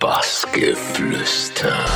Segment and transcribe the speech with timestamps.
[0.00, 1.86] Bassgeflüster.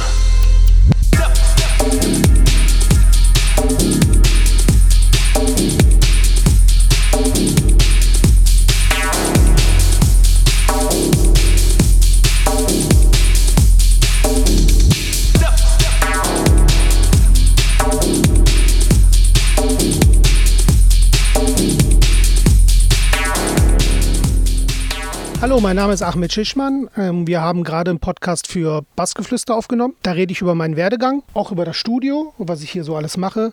[25.51, 26.89] Hallo, mein Name ist Ahmed Schischmann.
[26.97, 29.97] Ähm, Wir haben gerade einen Podcast für Bassgeflüster aufgenommen.
[30.05, 33.17] Da rede ich über meinen Werdegang, auch über das Studio, was ich hier so alles
[33.17, 33.53] mache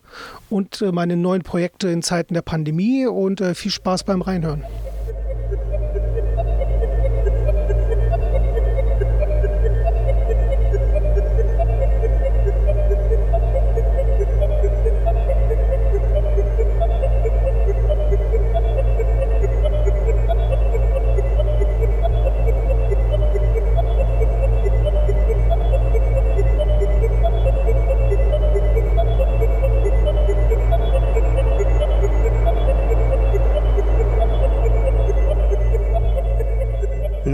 [0.51, 4.63] und äh, meine neuen Projekte in Zeiten der Pandemie und äh, viel Spaß beim Reinhören.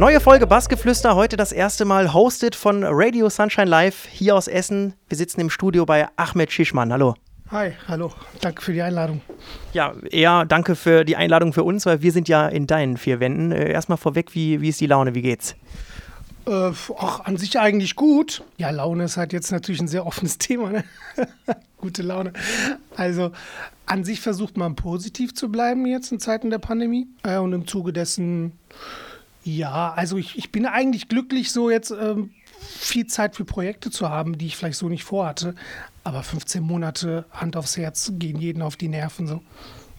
[0.03, 4.95] Neue Folge Bassgeflüster, heute das erste Mal hosted von Radio Sunshine Live hier aus Essen.
[5.07, 6.91] Wir sitzen im Studio bei Ahmed Schischmann.
[6.91, 7.15] Hallo.
[7.51, 8.11] Hi, hallo.
[8.41, 9.21] Danke für die Einladung.
[9.71, 13.21] Ja, eher danke für die Einladung für uns, weil wir sind ja in deinen vier
[13.21, 13.53] Wänden.
[13.53, 15.55] Äh, Erstmal vorweg, wie, wie ist die Laune, wie geht's?
[16.47, 18.43] Äh, ach, an sich eigentlich gut.
[18.57, 20.69] Ja, Laune ist halt jetzt natürlich ein sehr offenes Thema.
[20.69, 20.83] Ne?
[21.77, 22.33] Gute Laune.
[22.97, 23.31] Also
[23.85, 27.07] an sich versucht man positiv zu bleiben jetzt in Zeiten der Pandemie.
[27.23, 28.51] Äh, und im Zuge dessen,
[29.44, 34.09] ja, also ich, ich bin eigentlich glücklich, so jetzt ähm, viel Zeit für Projekte zu
[34.09, 35.55] haben, die ich vielleicht so nicht vorhatte.
[36.03, 39.41] Aber 15 Monate Hand aufs Herz gehen jeden auf die Nerven so.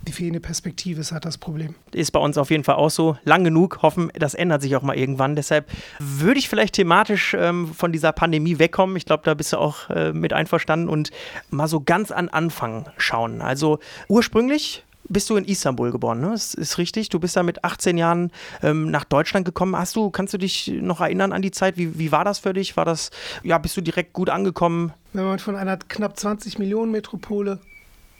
[0.06, 1.74] Die fehlende Perspektive ist halt das Problem.
[1.92, 3.16] Ist bei uns auf jeden Fall auch so.
[3.24, 5.34] Lang genug, hoffen, das ändert sich auch mal irgendwann.
[5.34, 8.96] Deshalb würde ich vielleicht thematisch ähm, von dieser Pandemie wegkommen.
[8.96, 11.10] Ich glaube, da bist du auch äh, mit einverstanden und
[11.48, 13.40] mal so ganz an Anfang schauen.
[13.40, 13.78] Also
[14.08, 16.30] ursprünglich bist du in Istanbul geboren, ne?
[16.30, 17.08] Das ist richtig.
[17.08, 18.30] Du bist da mit 18 Jahren
[18.62, 19.76] ähm, nach Deutschland gekommen.
[19.76, 21.76] Hast du, kannst du dich noch erinnern an die Zeit?
[21.76, 22.76] Wie, wie war das für dich?
[22.76, 23.10] War das,
[23.42, 24.92] ja, bist du direkt gut angekommen?
[25.12, 27.60] Wenn man von einer knapp 20 Millionen Metropole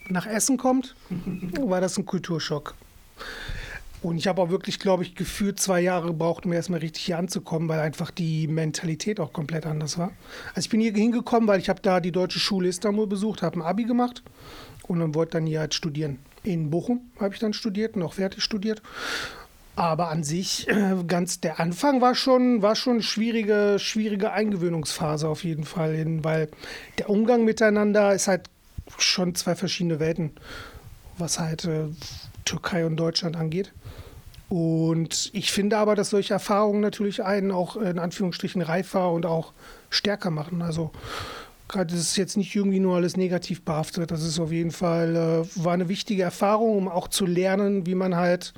[0.08, 0.94] nach Essen kommt,
[1.60, 2.74] war das ein Kulturschock.
[4.02, 7.16] Und ich habe auch wirklich, glaube ich, gefühlt zwei Jahre gebraucht, um erstmal richtig hier
[7.16, 10.12] anzukommen, weil einfach die Mentalität auch komplett anders war.
[10.50, 13.58] Also ich bin hier hingekommen, weil ich habe da die deutsche Schule Istanbul besucht, habe
[13.58, 14.22] ein Abi gemacht
[14.82, 16.18] und dann wollte dann hier halt studieren.
[16.44, 18.82] In Bochum habe ich dann studiert auch fertig studiert.
[19.76, 25.28] Aber an sich, äh, ganz der Anfang war schon, war schon eine schwierige, schwierige Eingewöhnungsphase
[25.28, 26.48] auf jeden Fall, hin, weil
[26.98, 28.48] der Umgang miteinander ist halt
[28.98, 30.30] schon zwei verschiedene Welten,
[31.18, 31.86] was halt äh,
[32.44, 33.72] Türkei und Deutschland angeht.
[34.48, 39.52] Und ich finde aber, dass solche Erfahrungen natürlich einen auch in Anführungsstrichen reifer und auch
[39.90, 40.62] stärker machen.
[40.62, 40.92] Also
[41.68, 44.10] gerade ist jetzt nicht irgendwie nur alles negativ behaftet.
[44.10, 47.94] Das ist auf jeden Fall, äh, war eine wichtige Erfahrung, um auch zu lernen, wie
[47.94, 48.54] man halt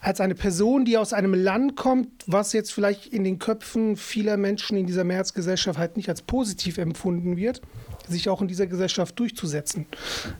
[0.00, 4.36] als eine Person, die aus einem Land kommt, was jetzt vielleicht in den Köpfen vieler
[4.36, 7.60] Menschen in dieser Mehrheitsgesellschaft halt nicht als positiv empfunden wird,
[8.08, 9.86] sich auch in dieser Gesellschaft durchzusetzen.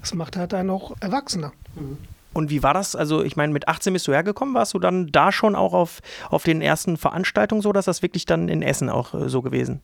[0.01, 1.53] Das macht halt einen auch erwachsener.
[2.33, 2.95] Und wie war das?
[2.95, 4.55] Also, ich meine, mit 18 bist du hergekommen.
[4.55, 8.25] Warst du dann da schon auch auf, auf den ersten Veranstaltungen so, dass das wirklich
[8.25, 9.81] dann in Essen auch äh, so gewesen?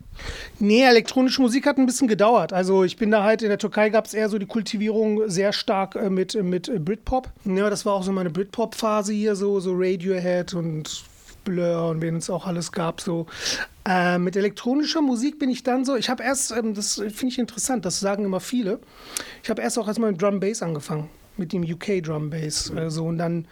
[0.58, 2.52] Nee, elektronische Musik hat ein bisschen gedauert.
[2.52, 5.52] Also ich bin da halt, in der Türkei gab es eher so die Kultivierung sehr
[5.52, 7.30] stark äh, mit, mit äh, Britpop.
[7.44, 11.04] Ja, das war auch so meine Britpop-Phase hier, so, so Radiohead und
[11.46, 13.00] Blur und wen es auch alles gab.
[13.00, 13.26] So.
[13.88, 17.38] Äh, mit elektronischer Musik bin ich dann so, ich habe erst, ähm, das finde ich
[17.38, 18.80] interessant, das sagen immer viele,
[19.42, 21.08] ich habe erst auch erstmal mit Drum Bass angefangen,
[21.38, 22.70] mit dem UK Drum Bass.
[22.70, 23.46] Äh, so, und dann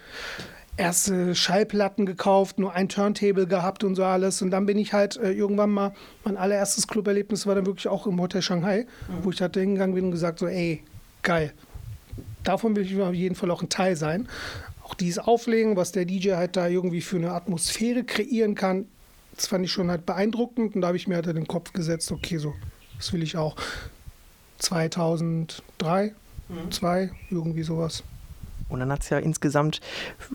[0.76, 4.42] erste Schallplatten gekauft, nur ein Turntable gehabt und so alles.
[4.42, 8.06] Und dann bin ich halt äh, irgendwann mal, mein allererstes Cluberlebnis war dann wirklich auch
[8.06, 8.86] im Hotel Shanghai,
[9.22, 10.82] wo ich halt hingegangen bin und gesagt so, ey,
[11.22, 11.52] geil.
[12.42, 14.28] Davon will ich auf jeden Fall auch ein Teil sein.
[14.82, 18.86] Auch dieses Auflegen, was der DJ halt da irgendwie für eine Atmosphäre kreieren kann,
[19.34, 20.74] das fand ich schon halt beeindruckend.
[20.74, 22.54] Und da habe ich mir halt in den Kopf gesetzt, okay, so,
[22.98, 23.56] das will ich auch.
[24.58, 26.14] 2003,
[26.70, 28.02] 2, irgendwie sowas.
[28.70, 29.80] Und dann hat es ja insgesamt,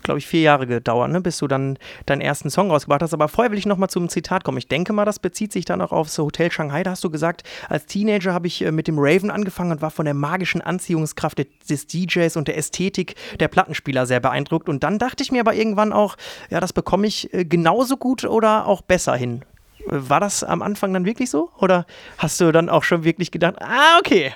[0.04, 3.14] glaube ich, vier Jahre gedauert, ne, bis du dann deinen ersten Song rausgebracht hast.
[3.14, 4.60] Aber vorher will ich noch mal zum Zitat kommen.
[4.60, 6.84] Ich denke mal, das bezieht sich dann auch aufs Hotel Shanghai.
[6.84, 9.90] Da hast du gesagt, als Teenager habe ich äh, mit dem Raven angefangen und war
[9.90, 14.70] von der magischen Anziehungskraft de- des DJs und der Ästhetik der Plattenspieler sehr beeindruckt.
[14.70, 16.16] Und dann dachte ich mir aber irgendwann auch,
[16.52, 19.42] ja, das bekomme ich äh, genauso gut oder auch besser hin.
[19.88, 21.50] Äh, War das am Anfang dann wirklich so?
[21.60, 21.86] Oder
[22.18, 24.34] hast du dann auch schon wirklich gedacht, ah, okay,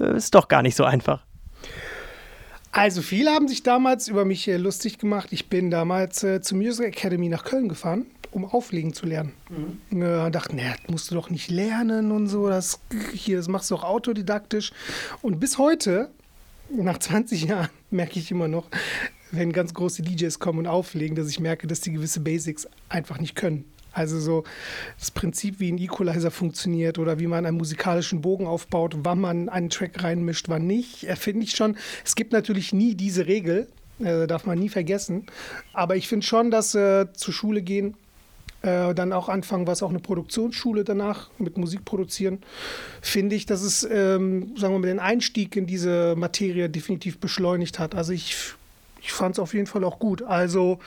[0.00, 1.22] äh, ist doch gar nicht so einfach?
[2.70, 5.28] Also viele haben sich damals über mich äh, lustig gemacht.
[5.32, 9.32] Ich bin damals äh, zur Music Academy nach Köln gefahren um auflegen zu lernen.
[9.48, 10.02] Mhm.
[10.02, 12.80] Ja, dachte, naja, musst du doch nicht lernen und so, das
[13.12, 14.72] hier, das machst du auch autodidaktisch.
[15.22, 16.10] Und bis heute,
[16.70, 18.66] nach 20 Jahren, merke ich immer noch,
[19.30, 23.18] wenn ganz große DJs kommen und auflegen, dass ich merke, dass die gewisse Basics einfach
[23.18, 23.64] nicht können.
[23.98, 24.44] Also so
[24.98, 29.48] das Prinzip, wie ein Equalizer funktioniert oder wie man einen musikalischen Bogen aufbaut, wann man
[29.48, 31.76] einen Track reinmischt, wann nicht, finde ich schon.
[32.04, 33.66] Es gibt natürlich nie diese Regel,
[33.98, 35.26] äh, darf man nie vergessen.
[35.72, 37.94] Aber ich finde schon, dass äh, zur Schule gehen,
[38.62, 42.38] äh, dann auch anfangen, was auch eine Produktionsschule danach mit Musik produzieren,
[43.00, 47.80] finde ich, dass es, ähm, sagen wir mal, den Einstieg in diese Materie definitiv beschleunigt
[47.80, 47.96] hat.
[47.96, 48.36] Also ich,
[49.00, 50.22] ich fand es auf jeden Fall auch gut.
[50.22, 50.78] Also.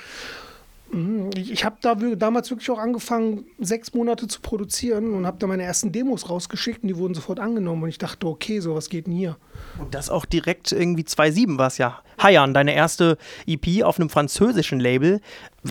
[1.36, 5.48] Ich, ich habe da damals wirklich auch angefangen, sechs Monate zu produzieren und habe da
[5.48, 7.84] meine ersten Demos rausgeschickt und die wurden sofort angenommen.
[7.84, 9.38] Und ich dachte, okay, so was geht denn hier?
[9.80, 12.02] Und das auch direkt irgendwie 2.7 war es ja.
[12.20, 13.18] Hayan, deine erste
[13.48, 15.22] EP auf einem französischen Label.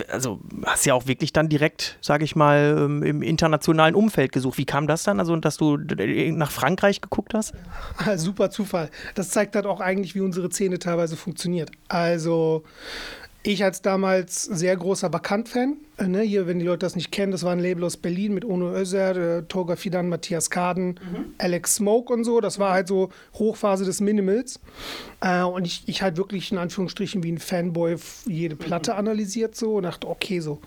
[0.09, 4.57] Also hast ja auch wirklich dann direkt, sage ich mal, ähm, im internationalen Umfeld gesucht.
[4.57, 5.19] Wie kam das dann?
[5.19, 7.53] Also, dass du nach Frankreich geguckt hast?
[8.15, 8.89] Super Zufall.
[9.15, 11.71] Das zeigt halt auch eigentlich, wie unsere Szene teilweise funktioniert.
[11.87, 12.63] Also
[13.43, 17.31] ich als damals sehr großer Bekannt-Fan, äh, ne, hier, wenn die Leute das nicht kennen,
[17.31, 21.33] das war ein Label aus Berlin mit Ono Özer, äh, Toga Fidan, Matthias Kaden, mhm.
[21.39, 22.39] Alex Smoke und so.
[22.39, 24.59] Das war halt so Hochphase des Minimals.
[25.21, 27.95] Äh, und ich, ich halt wirklich in Anführungsstrichen wie ein Fanboy
[28.27, 28.99] jede Platte mhm.
[28.99, 30.61] analysiert so und dachte, okay, so,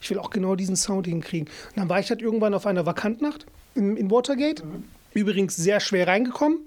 [0.00, 1.46] ich will auch genau diesen Sound hinkriegen.
[1.46, 4.64] Und dann war ich halt irgendwann auf einer Vakantnacht in, in Watergate.
[4.64, 4.84] Mhm.
[5.14, 6.58] Übrigens sehr schwer reingekommen.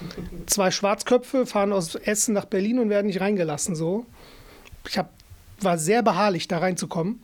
[0.46, 4.04] Zwei Schwarzköpfe fahren aus Essen nach Berlin und werden nicht reingelassen so
[4.88, 5.10] ich hab,
[5.60, 7.20] war sehr beharrlich, da reinzukommen.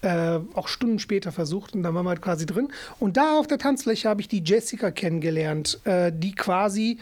[0.00, 2.68] Äh, auch Stunden später versucht und dann waren wir halt quasi drin.
[3.00, 6.98] Und da auf der Tanzfläche habe ich die Jessica kennengelernt, äh, die quasi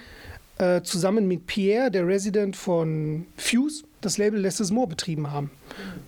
[0.58, 5.50] äh, zusammen mit Pierre, der Resident von Fuse, das Label Less More betrieben haben.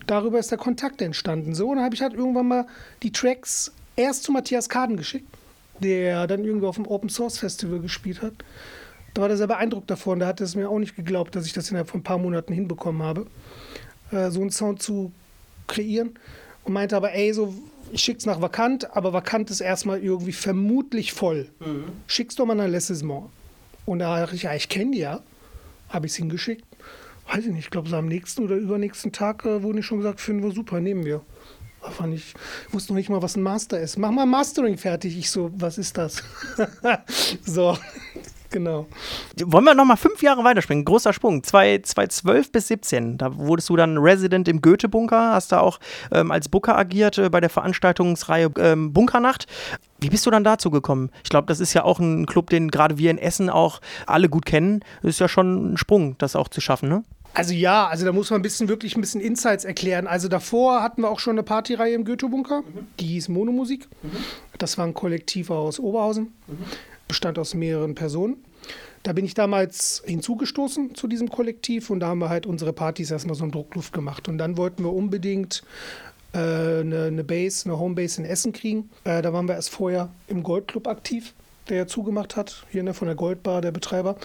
[0.07, 1.53] Darüber ist der Kontakt entstanden.
[1.53, 2.67] So, und dann habe ich halt irgendwann mal
[3.03, 5.27] die Tracks erst zu Matthias Kaden geschickt,
[5.79, 8.33] der dann irgendwie auf dem Open Source Festival gespielt hat.
[9.13, 10.19] Da war der sehr beeindruckt davon.
[10.19, 12.17] Da hat er es mir auch nicht geglaubt, dass ich das innerhalb von ein paar
[12.17, 13.27] Monaten hinbekommen habe.
[14.11, 15.11] Äh, so einen Sound zu
[15.67, 16.11] kreieren.
[16.63, 17.53] Und meinte aber, ey, so,
[17.91, 21.49] ich schick's nach Vakant, aber Vakant ist erstmal irgendwie vermutlich voll.
[21.59, 21.85] Mhm.
[22.07, 23.29] Schick's doch mal nach Lessismont.
[23.85, 25.21] Und da dachte ich, ja, ich kenne die ja.
[25.89, 26.65] Habe ich es hingeschickt.
[27.27, 29.99] Weiß ich nicht, ich glaube, so am nächsten oder übernächsten Tag äh, wurde ich schon
[29.99, 31.21] gesagt, finden wir super, nehmen wir.
[31.81, 32.33] Fand ich,
[32.67, 33.97] ich wusste noch nicht mal, was ein Master ist.
[33.97, 35.17] Mach mal Mastering fertig.
[35.17, 36.21] Ich so, was ist das?
[37.45, 37.77] so,
[38.51, 38.87] Genau.
[39.43, 40.85] Wollen wir nochmal fünf Jahre weiterspringen?
[40.85, 41.43] Großer Sprung.
[41.43, 43.17] 2012 bis 17.
[43.17, 45.79] Da wurdest du dann Resident im Goethe-Bunker, hast da auch
[46.11, 49.45] ähm, als Booker agiert äh, bei der Veranstaltungsreihe ähm, Bunkernacht.
[49.99, 51.11] Wie bist du dann dazu gekommen?
[51.23, 54.29] Ich glaube, das ist ja auch ein Club, den gerade wir in Essen auch alle
[54.29, 54.83] gut kennen.
[55.01, 57.03] Das ist ja schon ein Sprung, das auch zu schaffen, ne?
[57.35, 60.07] Also ja, also da muss man ein bisschen wirklich ein bisschen Insights erklären.
[60.07, 62.87] Also davor hatten wir auch schon eine Partyreihe im Goethe-Bunker, mhm.
[62.99, 63.87] die hieß Monomusik.
[64.01, 64.09] Mhm.
[64.57, 66.33] Das war ein Kollektiv aus Oberhausen.
[66.47, 66.65] Mhm
[67.09, 68.37] bestand aus mehreren Personen.
[69.03, 73.11] Da bin ich damals hinzugestoßen zu diesem Kollektiv und da haben wir halt unsere Partys
[73.11, 74.29] erstmal so in Druckluft gemacht.
[74.29, 75.63] Und dann wollten wir unbedingt
[76.33, 78.89] äh, eine, eine Base, eine Homebase in Essen kriegen.
[79.03, 81.33] Äh, da waren wir erst vorher im Goldclub aktiv,
[81.69, 84.17] der ja zugemacht hat, hier ne, von der Goldbar, der Betreiber.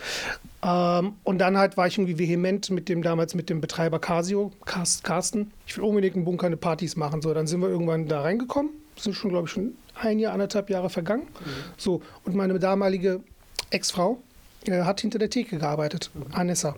[0.62, 4.52] Ähm, und dann halt war ich irgendwie vehement mit dem damals mit dem Betreiber Casio,
[4.64, 5.52] Carsten.
[5.66, 7.22] Ich will unbedingt einen Bunker eine Partys machen.
[7.22, 8.72] So, dann sind wir irgendwann da reingekommen.
[8.94, 11.22] Das sind schon, glaube ich, schon ein Jahr, anderthalb Jahre vergangen.
[11.22, 11.50] Mhm.
[11.76, 13.20] So, und meine damalige
[13.70, 14.18] Ex-Frau
[14.66, 16.26] äh, hat hinter der Theke gearbeitet, mhm.
[16.32, 16.76] Anessa.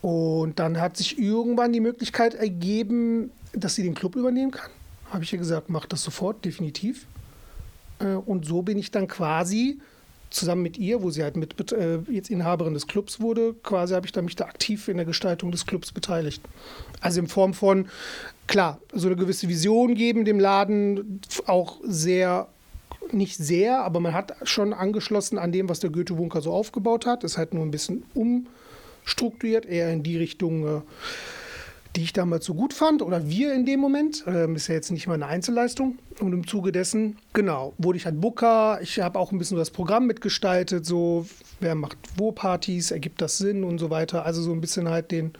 [0.00, 4.70] Und dann hat sich irgendwann die Möglichkeit ergeben, dass sie den Club übernehmen kann.
[5.10, 7.06] Habe ich ihr gesagt, mach das sofort, definitiv.
[7.98, 9.80] Äh, und so bin ich dann quasi
[10.30, 14.06] zusammen mit ihr, wo sie halt mit, äh, jetzt Inhaberin des Clubs wurde, quasi habe
[14.06, 16.42] ich da mich da aktiv in der Gestaltung des Clubs beteiligt.
[17.00, 17.88] Also in Form von,
[18.46, 22.48] klar, so eine gewisse Vision geben dem Laden, auch sehr,
[23.12, 27.24] nicht sehr, aber man hat schon angeschlossen an dem, was der Goethe-Bunker so aufgebaut hat.
[27.24, 30.66] Ist halt nur ein bisschen umstrukturiert, eher in die Richtung.
[30.66, 30.80] Äh,
[31.98, 34.22] die ich damals so gut fand oder wir in dem Moment.
[34.28, 35.98] Ähm, ist ja jetzt nicht mal eine Einzelleistung.
[36.20, 38.78] Und im Zuge dessen, genau, wurde ich halt Booker.
[38.80, 41.26] Ich habe auch ein bisschen das Programm mitgestaltet, so
[41.58, 44.24] wer macht wo Partys, ergibt das Sinn und so weiter.
[44.24, 45.32] Also so ein bisschen halt den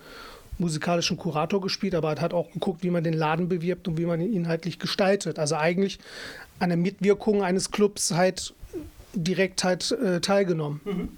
[0.58, 4.20] musikalischen Kurator gespielt, aber hat auch geguckt, wie man den Laden bewirbt und wie man
[4.20, 5.38] ihn inhaltlich gestaltet.
[5.38, 6.00] Also eigentlich
[6.58, 8.52] an der Mitwirkung eines Clubs halt
[9.14, 10.80] direkt halt äh, teilgenommen.
[10.84, 11.08] Mhm.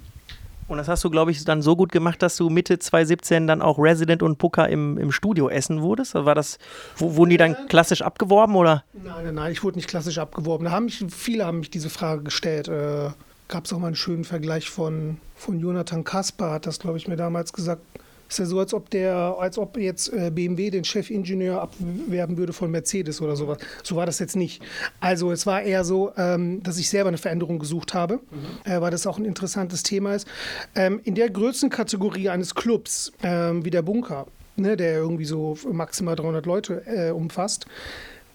[0.71, 3.61] Und das hast du, glaube ich, dann so gut gemacht, dass du Mitte 2017 dann
[3.61, 6.15] auch Resident und Booker im, im Studio essen wurdest?
[6.15, 6.59] War das,
[6.97, 8.85] wo, wurden die dann klassisch abgeworben oder?
[8.93, 10.67] Nein, nein, nein, ich wurde nicht klassisch abgeworben.
[10.67, 12.69] Da haben mich, viele haben mich diese Frage gestellt.
[12.69, 13.11] Äh,
[13.49, 17.09] Gab es auch mal einen schönen Vergleich von, von Jonathan Kasper, hat das, glaube ich,
[17.09, 17.83] mir damals gesagt.
[18.31, 22.53] Ist ja so, als ob der, als ob jetzt äh, BMW den Chefingenieur abwerben würde
[22.53, 23.59] von Mercedes oder sowas.
[23.83, 24.63] So war das jetzt nicht.
[25.01, 28.71] Also es war eher so, ähm, dass ich selber eine Veränderung gesucht habe, mhm.
[28.71, 30.29] äh, weil das auch ein interessantes Thema ist.
[30.77, 36.15] Ähm, in der Größenkategorie eines Clubs, ähm, wie der Bunker, ne, der irgendwie so maximal
[36.15, 37.67] 300 Leute äh, umfasst,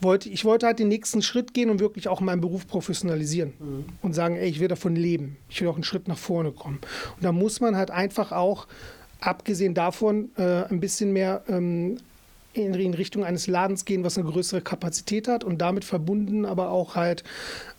[0.01, 3.85] wollte, ich wollte halt den nächsten Schritt gehen und wirklich auch meinen Beruf professionalisieren mhm.
[4.01, 5.37] und sagen, ey, ich will davon leben.
[5.47, 6.79] Ich will auch einen Schritt nach vorne kommen.
[7.15, 8.67] Und da muss man halt einfach auch,
[9.25, 11.97] abgesehen davon, äh, ein bisschen mehr ähm,
[12.53, 16.69] in, in Richtung eines Ladens gehen, was eine größere Kapazität hat und damit verbunden aber
[16.71, 17.23] auch halt,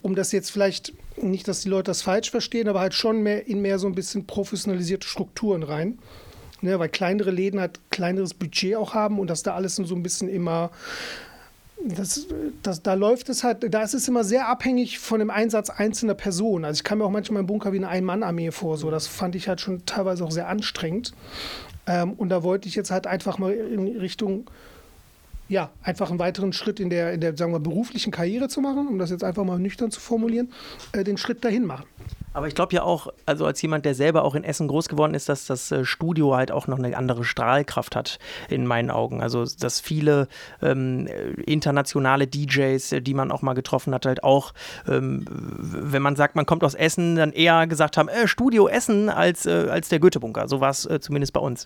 [0.03, 3.47] um das jetzt vielleicht nicht, dass die Leute das falsch verstehen, aber halt schon mehr
[3.47, 5.99] in mehr so ein bisschen professionalisierte Strukturen rein.
[6.63, 10.03] Ne, weil kleinere Läden halt kleineres Budget auch haben und dass da alles so ein
[10.03, 10.71] bisschen immer
[11.85, 12.27] das,
[12.63, 16.15] das, da läuft es halt, da ist es immer sehr abhängig von dem Einsatz einzelner
[16.15, 16.65] Personen.
[16.65, 18.77] Also ich kam mir auch manchmal im Bunker wie eine Ein-Mann-Armee vor.
[18.79, 18.91] So.
[18.91, 21.13] Das fand ich halt schon teilweise auch sehr anstrengend.
[21.87, 24.51] Ähm, und da wollte ich jetzt halt einfach mal in Richtung,
[25.49, 28.89] ja, einfach einen weiteren Schritt in der, in der, sagen wir, beruflichen Karriere zu machen,
[28.89, 30.53] um das jetzt einfach mal nüchtern zu formulieren,
[30.93, 31.87] äh, den Schritt dahin machen.
[32.37, 35.15] Aber ich glaube ja auch, also als jemand, der selber auch in Essen groß geworden
[35.15, 38.19] ist, dass das äh, Studio halt auch noch eine andere Strahlkraft hat,
[38.51, 39.23] in meinen Augen.
[39.23, 40.29] Also, dass viele
[40.61, 41.09] ähm,
[41.47, 44.53] internationale DJs, äh, die man auch mal getroffen hat, halt auch,
[44.87, 49.09] ähm, wenn man sagt, man kommt aus Essen, dann eher gesagt haben, äh, Studio Essen
[49.09, 50.47] als, äh, als der Goethe-Bunker.
[50.47, 51.65] So war es äh, zumindest bei uns.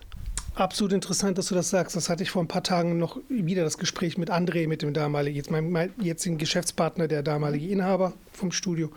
[0.55, 1.97] Absolut interessant, dass du das sagst.
[1.97, 4.93] Das hatte ich vor ein paar Tagen noch wieder das Gespräch mit André, mit dem
[4.93, 8.89] damaligen, jetzt mein, mein jetzigen Geschäftspartner, der damalige Inhaber vom Studio.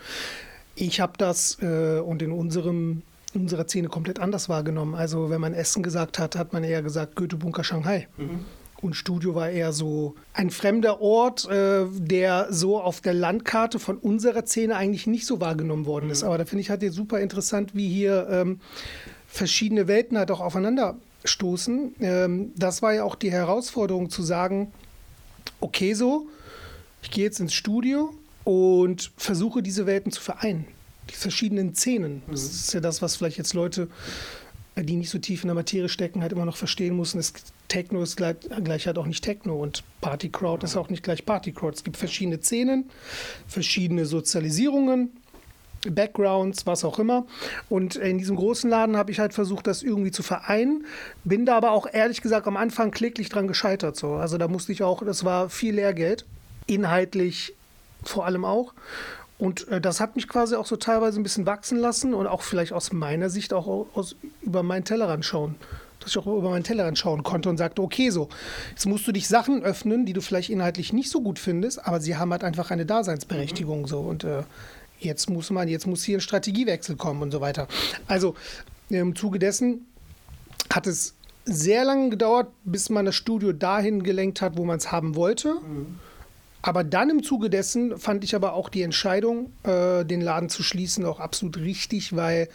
[0.74, 3.02] Ich habe das äh, und in unserem
[3.34, 4.94] unserer Szene komplett anders wahrgenommen.
[4.94, 8.06] Also wenn man Essen gesagt hat, hat man eher gesagt Goethe-Bunker Shanghai.
[8.16, 8.44] Mhm.
[8.80, 13.96] Und Studio war eher so ein fremder Ort, äh, der so auf der Landkarte von
[13.96, 16.22] unserer Szene eigentlich nicht so wahrgenommen worden ist.
[16.22, 16.28] Mhm.
[16.28, 18.60] Aber da finde ich halt jetzt super interessant, wie hier ähm,
[19.26, 21.94] verschiedene Welten halt auch aufeinander stoßen.
[22.00, 24.70] Ähm, das war ja auch die Herausforderung zu sagen,
[25.60, 26.26] okay so,
[27.02, 28.12] ich gehe jetzt ins Studio,
[28.44, 30.66] und versuche diese Welten zu vereinen.
[31.10, 32.22] Die verschiedenen Szenen.
[32.30, 32.50] Das mhm.
[32.50, 33.88] ist ja das, was vielleicht jetzt Leute,
[34.76, 37.18] die nicht so tief in der Materie stecken, halt immer noch verstehen müssen.
[37.18, 37.32] Es,
[37.68, 41.24] Techno ist gleich, gleich halt auch nicht Techno und Party Crowd ist auch nicht gleich
[41.24, 41.74] Party Crowd.
[41.74, 42.90] Es gibt verschiedene Szenen,
[43.46, 45.10] verschiedene Sozialisierungen,
[45.90, 47.26] Backgrounds, was auch immer.
[47.68, 50.86] Und in diesem großen Laden habe ich halt versucht, das irgendwie zu vereinen.
[51.24, 53.96] Bin da aber auch ehrlich gesagt am Anfang kläglich dran gescheitert.
[53.96, 54.14] So.
[54.14, 56.24] Also da musste ich auch, das war viel Lehrgeld.
[56.66, 57.54] Inhaltlich
[58.04, 58.72] vor allem auch.
[59.38, 62.42] Und äh, das hat mich quasi auch so teilweise ein bisschen wachsen lassen und auch
[62.42, 65.56] vielleicht aus meiner Sicht auch aus, über meinen Tellerrand schauen.
[66.00, 68.28] Dass ich auch über meinen Tellerrand schauen konnte und sagte, okay, so,
[68.70, 72.00] jetzt musst du dich Sachen öffnen, die du vielleicht inhaltlich nicht so gut findest, aber
[72.00, 73.86] sie haben halt einfach eine Daseinsberechtigung mhm.
[73.86, 74.00] so.
[74.00, 74.42] Und äh,
[75.00, 77.68] jetzt muss man, jetzt muss hier ein Strategiewechsel kommen und so weiter.
[78.06, 78.36] Also
[78.90, 79.86] im Zuge dessen
[80.72, 81.14] hat es
[81.46, 85.54] sehr lange gedauert, bis man das Studio dahin gelenkt hat, wo man es haben wollte.
[85.54, 85.98] Mhm
[86.66, 90.62] aber dann im Zuge dessen fand ich aber auch die Entscheidung, äh, den Laden zu
[90.62, 92.48] schließen, auch absolut richtig, weil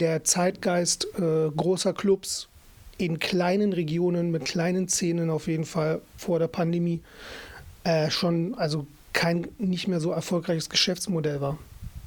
[0.00, 2.48] der Zeitgeist äh, großer Clubs
[2.96, 7.02] in kleinen Regionen mit kleinen Szenen auf jeden Fall vor der Pandemie
[7.84, 11.58] äh, schon also kein nicht mehr so erfolgreiches Geschäftsmodell war.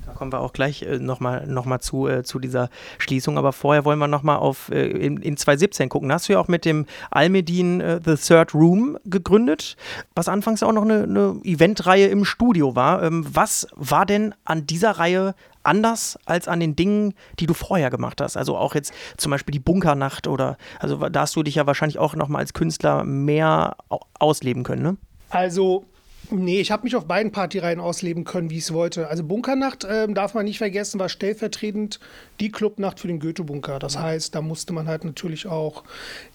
[0.09, 3.37] Da kommen wir auch gleich äh, nochmal noch mal zu, äh, zu dieser Schließung.
[3.37, 6.09] Aber vorher wollen wir nochmal auf äh, in, in 2017 gucken.
[6.09, 9.77] Da hast du ja auch mit dem Almedin äh, The Third Room gegründet,
[10.15, 13.03] was anfangs auch noch eine, eine Eventreihe im Studio war.
[13.03, 17.91] Ähm, was war denn an dieser Reihe anders als an den Dingen, die du vorher
[17.91, 18.35] gemacht hast?
[18.35, 21.99] Also auch jetzt zum Beispiel die Bunkernacht oder, also da hast du dich ja wahrscheinlich
[21.99, 23.77] auch nochmal als Künstler mehr
[24.17, 24.97] ausleben können, ne?
[25.29, 25.85] Also
[26.31, 29.07] Nee, ich habe mich auf beiden Partyreihen ausleben können, wie ich es wollte.
[29.07, 31.99] Also Bunkernacht äh, darf man nicht vergessen, war stellvertretend
[32.39, 33.79] die Clubnacht für den Goethe-Bunker.
[33.79, 35.83] Das heißt, da musste man halt natürlich auch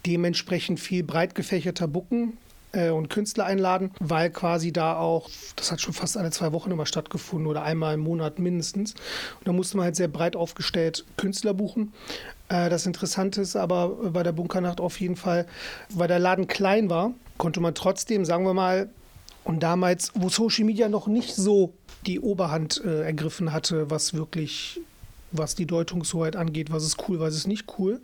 [0.05, 2.39] dementsprechend viel breit gefächerter bucken
[2.73, 6.73] äh, und Künstler einladen, weil quasi da auch, das hat schon fast alle zwei Wochen
[6.73, 8.95] immer stattgefunden oder einmal im Monat mindestens.
[9.39, 11.93] Und da musste man halt sehr breit aufgestellt Künstler buchen.
[12.49, 15.47] Äh, das Interessante ist aber bei der Bunkernacht auf jeden Fall,
[15.91, 18.89] weil der Laden klein war, konnte man trotzdem, sagen wir mal,
[19.45, 21.73] und damals, wo Social Media noch nicht so
[22.07, 24.81] die Oberhand äh, ergriffen hatte, was wirklich,
[25.33, 28.01] was die Deutungshoheit angeht, was ist cool, was ist nicht cool,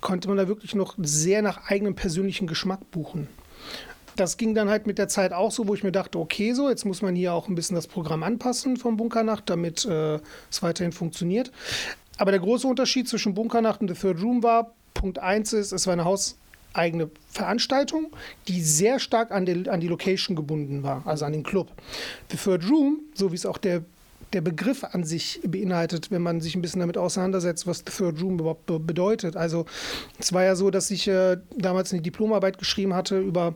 [0.00, 3.28] konnte man da wirklich noch sehr nach eigenem persönlichen Geschmack buchen.
[4.16, 6.68] Das ging dann halt mit der Zeit auch so, wo ich mir dachte, okay, so,
[6.68, 10.18] jetzt muss man hier auch ein bisschen das Programm anpassen vom Bunkernacht, damit äh,
[10.50, 11.52] es weiterhin funktioniert.
[12.18, 15.86] Aber der große Unterschied zwischen Bunkernacht und The Third Room war, Punkt 1 ist, es
[15.86, 16.36] war eine Haus-
[16.72, 18.10] eigene Veranstaltung,
[18.48, 21.68] die sehr stark an die, an die Location gebunden war, also an den Club.
[22.30, 23.82] The Third Room, so wie es auch der
[24.32, 28.22] der Begriff an sich beinhaltet, wenn man sich ein bisschen damit auseinandersetzt, was The Third
[28.22, 29.36] Room überhaupt be bedeutet.
[29.36, 29.66] Also
[30.18, 33.54] es war ja so, dass ich äh, damals eine Diplomarbeit geschrieben hatte über,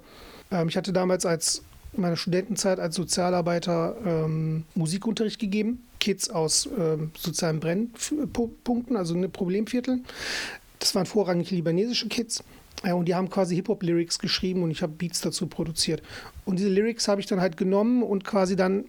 [0.50, 6.68] ähm, ich hatte damals als in meiner Studentenzeit als Sozialarbeiter ähm, Musikunterricht gegeben, Kids aus
[6.76, 10.04] ähm, sozialen Brennpunkten, also ne, Problemvierteln.
[10.80, 12.42] Das waren vorrangig libanesische Kids.
[12.84, 16.02] Ja, und die haben quasi Hip-Hop-Lyrics geschrieben und ich habe Beats dazu produziert.
[16.44, 18.84] Und diese Lyrics habe ich dann halt genommen und quasi dann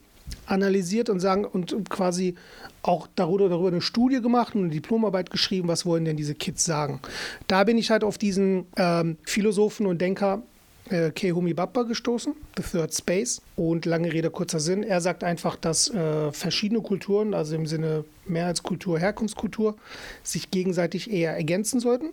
[0.47, 2.35] analysiert und sagen und quasi
[2.81, 6.65] auch darüber, darüber eine Studie gemacht und eine Diplomarbeit geschrieben, was wollen denn diese Kids
[6.65, 6.99] sagen.
[7.47, 10.43] Da bin ich halt auf diesen ähm, Philosophen und Denker
[10.89, 13.41] äh, Kehumi Bappa gestoßen, The Third Space.
[13.55, 14.83] Und lange Rede, kurzer Sinn.
[14.83, 19.75] Er sagt einfach, dass äh, verschiedene Kulturen, also im Sinne Mehrheitskultur, Herkunftskultur,
[20.23, 22.09] sich gegenseitig eher ergänzen sollten,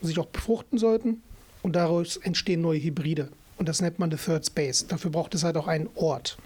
[0.00, 1.22] sich auch befruchten sollten
[1.62, 3.28] und daraus entstehen neue Hybride.
[3.56, 4.86] Und das nennt man The Third Space.
[4.86, 6.38] Dafür braucht es halt auch einen Ort.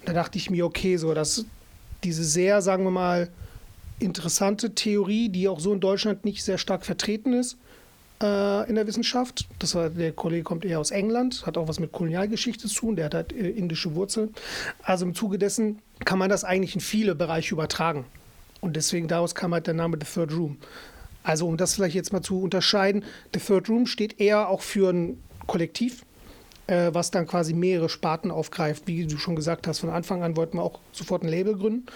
[0.00, 1.44] Und da dachte ich mir, okay, so, dass
[2.02, 3.28] diese sehr, sagen wir mal,
[3.98, 7.58] interessante Theorie, die auch so in Deutschland nicht sehr stark vertreten ist,
[8.22, 9.46] äh, in der Wissenschaft.
[9.58, 12.96] Das war, der Kollege kommt eher aus England, hat auch was mit Kolonialgeschichte zu tun,
[12.96, 14.34] der hat halt äh, indische Wurzeln.
[14.82, 18.04] Also im Zuge dessen kann man das eigentlich in viele Bereiche übertragen.
[18.60, 20.56] Und deswegen daraus kam halt der Name The Third Room.
[21.24, 23.02] Also um das vielleicht jetzt mal zu unterscheiden,
[23.32, 26.04] The Third Room steht eher auch für ein Kollektiv,
[26.66, 28.86] äh, was dann quasi mehrere Sparten aufgreift.
[28.86, 31.86] Wie du schon gesagt hast, von Anfang an wollten wir auch sofort ein Label gründen.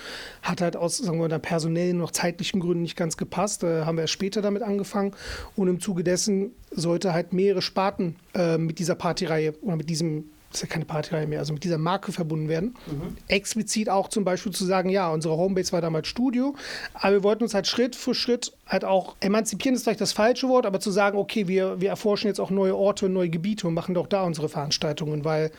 [0.42, 3.62] Hat halt aus, sagen wir mal, personellen, noch zeitlichen Gründen nicht ganz gepasst.
[3.62, 5.14] Äh, haben wir erst später damit angefangen.
[5.56, 10.30] Und im Zuge dessen sollte halt mehrere Sparten äh, mit dieser Partyreihe oder mit diesem
[10.52, 12.74] ist ja keine Partyreihe mehr, also mit dieser Marke verbunden werden.
[12.86, 13.16] Mhm.
[13.28, 16.54] Explizit auch zum Beispiel zu sagen, ja, unsere Homebase war damals Studio,
[16.94, 20.48] aber wir wollten uns halt Schritt für Schritt halt auch, emanzipieren ist vielleicht das falsche
[20.48, 23.74] Wort, aber zu sagen, okay, wir, wir erforschen jetzt auch neue Orte, neue Gebiete und
[23.74, 25.50] machen doch da unsere Veranstaltungen, weil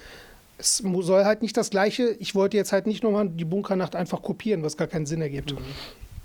[0.57, 4.21] es soll halt nicht das Gleiche, ich wollte jetzt halt nicht nochmal die Bunkernacht einfach
[4.21, 5.53] kopieren, was gar keinen Sinn ergibt.
[5.53, 5.59] Mhm.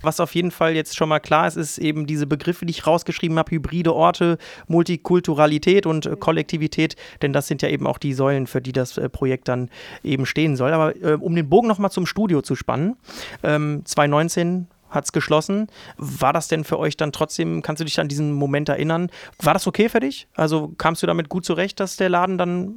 [0.05, 2.87] Was auf jeden Fall jetzt schon mal klar ist, ist eben diese Begriffe, die ich
[2.87, 8.13] rausgeschrieben habe, hybride Orte, Multikulturalität und äh, Kollektivität, denn das sind ja eben auch die
[8.13, 9.71] Säulen, für die das äh, Projekt dann
[10.03, 10.73] eben stehen soll.
[10.73, 12.97] Aber äh, um den Bogen nochmal zum Studio zu spannen,
[13.43, 15.69] ähm, 2019 hat es geschlossen.
[15.97, 19.11] War das denn für euch dann trotzdem, kannst du dich an diesen Moment erinnern?
[19.41, 20.29] War das okay für dich?
[20.35, 22.75] Also kamst du damit gut zurecht, dass der Laden dann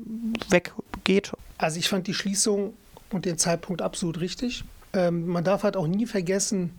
[0.49, 1.31] weggeht?
[1.57, 2.73] Also ich fand die Schließung
[3.11, 4.63] und den Zeitpunkt absolut richtig
[4.93, 6.71] ähm, man darf halt auch nie vergessen,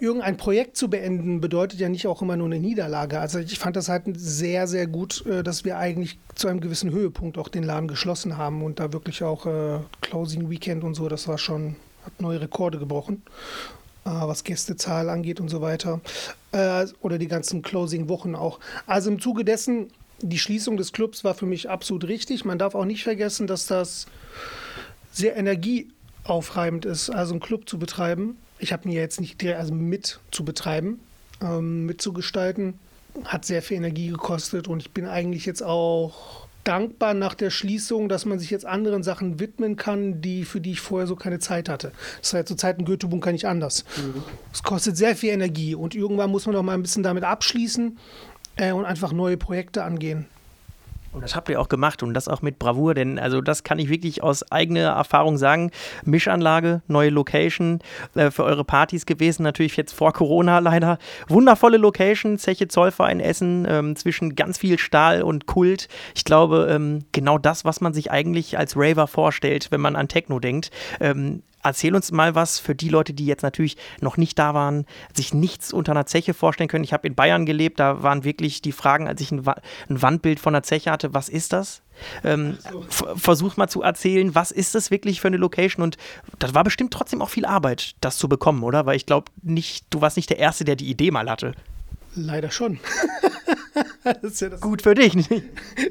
[0.00, 3.20] irgendein Projekt zu beenden bedeutet ja nicht auch immer nur eine Niederlage.
[3.20, 6.90] Also ich fand das halt sehr, sehr gut, äh, dass wir eigentlich zu einem gewissen
[6.90, 11.08] Höhepunkt auch den Laden geschlossen haben und da wirklich auch äh, Closing Weekend und so,
[11.08, 13.22] das war schon, hat neue Rekorde gebrochen,
[14.04, 16.00] äh, was Gästezahl angeht und so weiter.
[16.52, 18.60] Äh, oder die ganzen Closing-Wochen auch.
[18.86, 19.88] Also im Zuge dessen,
[20.20, 22.44] die Schließung des Clubs war für mich absolut richtig.
[22.44, 24.06] Man darf auch nicht vergessen, dass das
[25.12, 25.88] sehr energie
[26.24, 28.36] aufreibend ist, also einen Club zu betreiben.
[28.58, 31.00] Ich habe mir jetzt nicht direkt, also mit zu betreiben,
[31.42, 32.74] ähm, mitzugestalten,
[33.24, 38.08] hat sehr viel Energie gekostet und ich bin eigentlich jetzt auch dankbar nach der Schließung,
[38.08, 41.38] dass man sich jetzt anderen Sachen widmen kann, die, für die ich vorher so keine
[41.38, 41.92] Zeit hatte.
[42.20, 43.84] Das war ja zur Zeit in Goethe-Bunker nicht anders.
[43.98, 44.22] Mhm.
[44.52, 47.98] Es kostet sehr viel Energie und irgendwann muss man auch mal ein bisschen damit abschließen
[48.56, 50.26] äh, und einfach neue Projekte angehen.
[51.14, 53.78] Und das habt ihr auch gemacht und das auch mit Bravour, denn also das kann
[53.78, 55.70] ich wirklich aus eigener Erfahrung sagen.
[56.04, 57.78] Mischanlage, neue Location
[58.16, 60.98] äh, für eure Partys gewesen, natürlich jetzt vor Corona leider.
[61.28, 65.86] Wundervolle Location, Zeche Zollverein Essen, ähm, zwischen ganz viel Stahl und Kult.
[66.16, 70.08] Ich glaube, ähm, genau das, was man sich eigentlich als Raver vorstellt, wenn man an
[70.08, 70.72] Techno denkt.
[70.98, 74.86] Ähm, Erzähl uns mal was für die Leute, die jetzt natürlich noch nicht da waren,
[75.14, 76.84] sich nichts unter einer Zeche vorstellen können.
[76.84, 80.38] Ich habe in Bayern gelebt, da waren wirklich die Fragen, als ich ein, ein Wandbild
[80.38, 81.82] von einer Zeche hatte, was ist das?
[82.22, 82.58] Ähm,
[82.90, 83.16] so.
[83.16, 85.82] Versuch mal zu erzählen, was ist das wirklich für eine Location?
[85.82, 85.96] Und
[86.38, 88.86] das war bestimmt trotzdem auch viel Arbeit, das zu bekommen, oder?
[88.86, 91.54] Weil ich glaube, du warst nicht der Erste, der die Idee mal hatte.
[92.14, 92.78] Leider schon.
[94.04, 95.14] ja Gut für dich.
[95.14, 95.30] Nicht?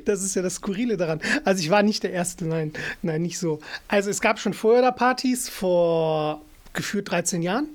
[0.05, 1.19] Das ist ja das Skurrile daran.
[1.43, 3.59] Also ich war nicht der Erste, nein, nein, nicht so.
[3.88, 6.41] Also es gab schon vorher da Partys vor
[6.73, 7.67] gefühlt 13 Jahren,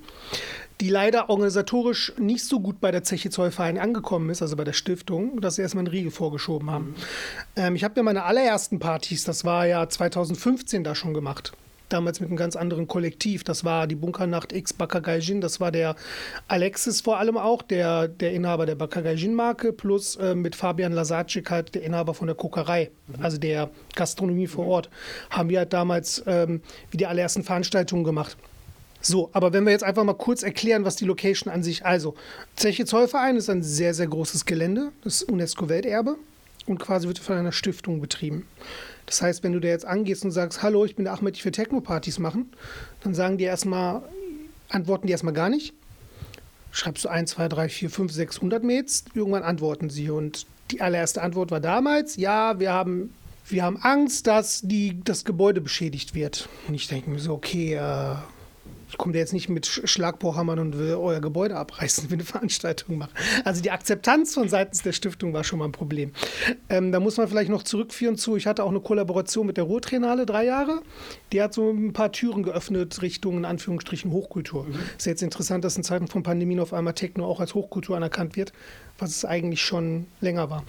[0.81, 4.73] die leider organisatorisch nicht so gut bei der Zeche Zollverein angekommen ist, also bei der
[4.73, 6.89] Stiftung, dass sie erstmal einen Riegel vorgeschoben haben.
[6.89, 6.95] Mhm.
[7.57, 11.53] Ähm, ich habe mir meine allerersten Partys, das war ja 2015 da schon gemacht
[11.89, 13.45] damals mit einem ganz anderen Kollektiv.
[13.45, 15.97] Das war die Bunkernacht X Bakagaijin, das war der
[16.49, 21.75] Alexis vor allem auch, der, der Inhaber der Bakagaijin-Marke, plus äh, mit Fabian Lasacik halt
[21.75, 23.23] der Inhaber von der Kokerei, mhm.
[23.23, 24.71] also der Gastronomie vor mhm.
[24.71, 24.91] Ort,
[25.31, 28.37] haben wir halt damals ähm, wie die allerersten Veranstaltungen gemacht.
[29.01, 32.15] So, aber wenn wir jetzt einfach mal kurz erklären, was die Location an sich, also
[32.57, 36.17] Zeche Zollverein ist ein sehr, sehr großes Gelände, das ist UNESCO-Welterbe
[36.67, 38.47] und quasi wird von einer Stiftung betrieben.
[39.09, 41.45] Das heißt, wenn du da jetzt angehst und sagst, hallo, ich bin der Ahmed, ich
[41.45, 42.51] will Techno-Partys machen,
[43.03, 44.03] dann sagen die erstmal,
[44.69, 45.73] antworten die erstmal gar nicht.
[46.73, 50.11] Schreibst du 1, 2, 3, 4, 5, 600 Mails, irgendwann antworten sie.
[50.11, 53.15] Und die allererste Antwort war damals, ja, wir haben,
[53.49, 56.47] wir haben Angst, dass die, das Gebäude beschädigt wird.
[56.69, 58.15] Und ich denke mir so, okay, äh,
[58.91, 62.99] ich komme da jetzt nicht mit Schlagbohrhammern und will euer Gebäude abreißen, wenn eine Veranstaltung
[62.99, 63.11] mache.
[63.45, 66.13] Also die Akzeptanz von seitens der Stiftung war schon mal ein Problem.
[66.69, 69.65] Ähm, da muss man vielleicht noch zurückführen zu, ich hatte auch eine Kollaboration mit der
[69.65, 70.83] Ruhrtriennale drei Jahre.
[71.33, 74.65] Die hat so ein paar Türen geöffnet Richtung, in Anführungsstrichen, Hochkultur.
[74.65, 74.79] Mhm.
[74.97, 78.37] Ist jetzt interessant, dass in Zeiten von Pandemien auf einmal Techno auch als Hochkultur anerkannt
[78.37, 78.53] wird,
[78.99, 80.65] was es eigentlich schon länger war.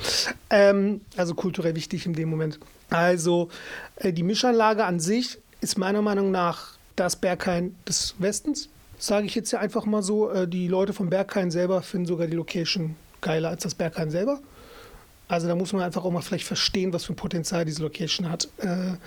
[0.50, 2.60] Ähm, also kulturell wichtig in dem Moment.
[2.90, 3.50] Also
[3.98, 8.70] äh, die Mischanlage an sich ist meiner Meinung nach das Berghain des Westens.
[8.98, 10.30] Sage ich jetzt ja einfach mal so.
[10.30, 14.40] Äh, die Leute vom Berghain selber finden sogar die Location geiler als das Berghain selber.
[15.28, 18.30] Also da muss man einfach auch mal vielleicht verstehen, was für ein Potenzial diese Location
[18.30, 18.50] hat.
[18.58, 18.98] Äh,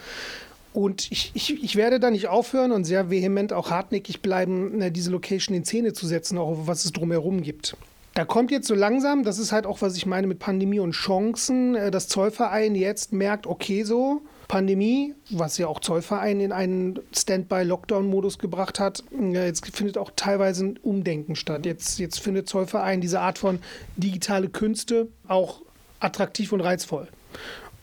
[0.73, 4.91] und ich, ich, ich werde da nicht aufhören und sehr vehement auch hartnäckig bleiben, äh,
[4.91, 7.77] diese Location in Szene zu setzen, auch was es drumherum gibt.
[8.15, 10.93] Da kommt jetzt so langsam, das ist halt auch, was ich meine mit Pandemie und
[10.93, 14.21] Chancen, dass Zollverein jetzt merkt, okay, so,
[14.53, 20.79] Pandemie, was ja auch Zollverein in einen Standby-Lockdown-Modus gebracht hat, jetzt findet auch teilweise ein
[20.83, 21.65] Umdenken statt.
[21.65, 23.61] Jetzt, jetzt findet Zollverein diese Art von
[23.97, 25.63] digitale Künste auch
[26.01, 27.09] attraktiv und reizvoll.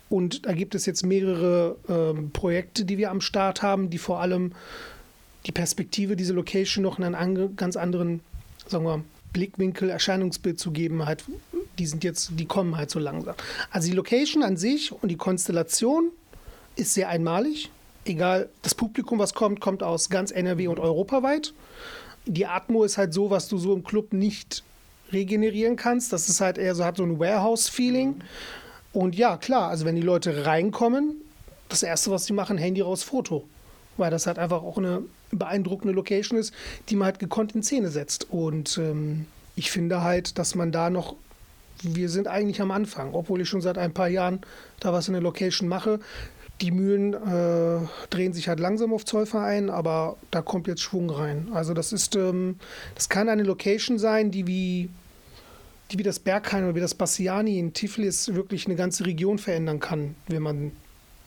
[0.09, 4.21] Und da gibt es jetzt mehrere ähm, Projekte, die wir am Start haben, die vor
[4.21, 4.51] allem
[5.47, 8.19] die Perspektive, diese Location noch in einen ganz anderen,
[8.67, 9.03] sagen wir,
[9.33, 11.23] Blickwinkel, Erscheinungsbild zu geben, halt,
[11.79, 13.33] die sind jetzt, die kommen halt so langsam.
[13.71, 16.11] Also die Location an sich und die Konstellation
[16.75, 17.71] ist sehr einmalig.
[18.05, 21.53] Egal, das Publikum, was kommt, kommt aus ganz NRW und europaweit.
[22.25, 24.63] Die Atmo ist halt so, was du so im Club nicht
[25.11, 26.13] regenerieren kannst.
[26.13, 28.21] Das ist halt eher so, hat so ein Warehouse-Feeling.
[28.93, 31.15] Und ja, klar, also wenn die Leute reinkommen,
[31.67, 33.47] das Erste, was sie machen, Handy raus, Foto.
[33.97, 36.53] Weil das halt einfach auch eine beeindruckende Location ist,
[36.89, 38.29] die man halt gekonnt in Szene setzt.
[38.31, 41.15] Und ähm, ich finde halt, dass man da noch
[41.81, 44.41] wir sind eigentlich am Anfang, obwohl ich schon seit ein paar Jahren
[44.79, 45.99] da was in der Location mache
[46.61, 51.47] die Mühlen äh, drehen sich halt langsam auf Zollverein, aber da kommt jetzt Schwung rein.
[51.53, 52.57] Also das ist, ähm,
[52.95, 54.89] das kann eine Location sein, die wie,
[55.91, 59.79] die wie das Berghain oder wie das Bassiani in Tiflis wirklich eine ganze Region verändern
[59.79, 60.71] kann, wenn man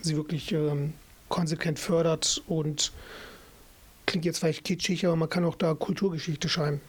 [0.00, 0.92] sie wirklich ähm,
[1.28, 2.92] konsequent fördert und
[4.06, 6.80] klingt jetzt vielleicht kitschig, aber man kann auch da Kulturgeschichte schreiben.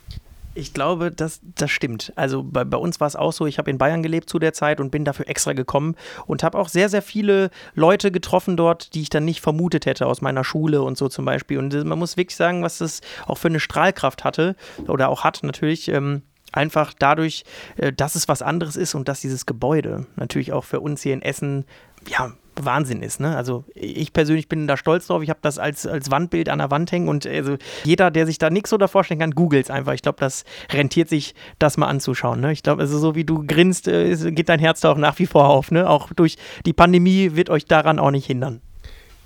[0.56, 2.14] Ich glaube, das, das stimmt.
[2.16, 4.54] Also bei, bei uns war es auch so, ich habe in Bayern gelebt zu der
[4.54, 5.96] Zeit und bin dafür extra gekommen
[6.28, 10.06] und habe auch sehr, sehr viele Leute getroffen dort, die ich dann nicht vermutet hätte
[10.06, 11.58] aus meiner Schule und so zum Beispiel.
[11.58, 14.56] Und man muss wirklich sagen, was das auch für eine Strahlkraft hatte
[14.88, 15.88] oder auch hat natürlich.
[15.88, 17.44] Ähm, einfach dadurch,
[17.78, 21.14] äh, dass es was anderes ist und dass dieses Gebäude natürlich auch für uns hier
[21.14, 21.66] in Essen
[22.08, 23.20] ja, Wahnsinn ist.
[23.20, 23.36] Ne?
[23.36, 25.24] Also ich persönlich bin da stolz drauf.
[25.24, 28.38] Ich habe das als, als Wandbild an der Wand hängen und also jeder, der sich
[28.38, 29.94] da nichts so davor stellen kann, googelt es einfach.
[29.94, 32.40] Ich glaube, das rentiert sich, das mal anzuschauen.
[32.40, 32.52] Ne?
[32.52, 35.26] Ich glaube, also so wie du grinst, äh, geht dein Herz da auch nach wie
[35.26, 35.72] vor auf.
[35.72, 35.90] Ne?
[35.90, 38.62] Auch durch die Pandemie wird euch daran auch nicht hindern.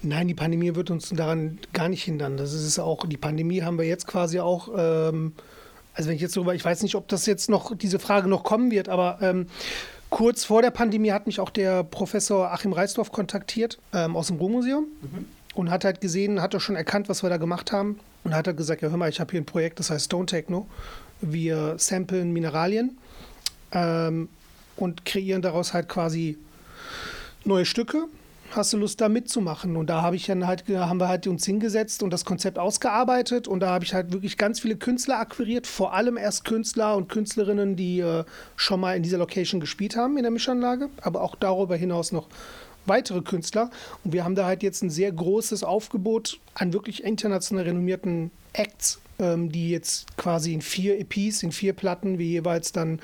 [0.03, 2.37] Nein, die Pandemie wird uns daran gar nicht hindern.
[2.37, 5.33] Das ist auch, die Pandemie haben wir jetzt quasi auch, ähm,
[5.93, 8.43] also wenn ich jetzt darüber, ich weiß nicht, ob das jetzt noch, diese Frage noch
[8.43, 9.47] kommen wird, aber ähm,
[10.09, 14.37] Kurz vor der Pandemie hat mich auch der Professor Achim Reisdorf kontaktiert ähm, aus dem
[14.37, 15.25] Ruhrmuseum mhm.
[15.53, 18.47] und hat halt gesehen, hat er schon erkannt, was wir da gemacht haben und hat
[18.47, 20.67] halt gesagt, ja hör mal, ich habe hier ein Projekt, das heißt Stone Techno.
[21.19, 22.97] Wir samplen Mineralien
[23.71, 24.29] ähm,
[24.77, 26.37] und kreieren daraus halt quasi
[27.43, 28.05] neue Stücke
[28.51, 29.75] hast du Lust da mitzumachen?
[29.75, 33.47] Und da habe ich dann halt, haben wir halt uns hingesetzt und das Konzept ausgearbeitet
[33.47, 37.09] und da habe ich halt wirklich ganz viele Künstler akquiriert, vor allem erst Künstler und
[37.09, 38.23] Künstlerinnen, die äh,
[38.55, 42.27] schon mal in dieser Location gespielt haben in der Mischanlage, aber auch darüber hinaus noch
[42.85, 43.69] weitere Künstler.
[44.03, 48.99] Und wir haben da halt jetzt ein sehr großes Aufgebot an wirklich international renommierten Acts,
[49.19, 52.99] ähm, die jetzt quasi in vier EPs, in vier Platten, wie jeweils dann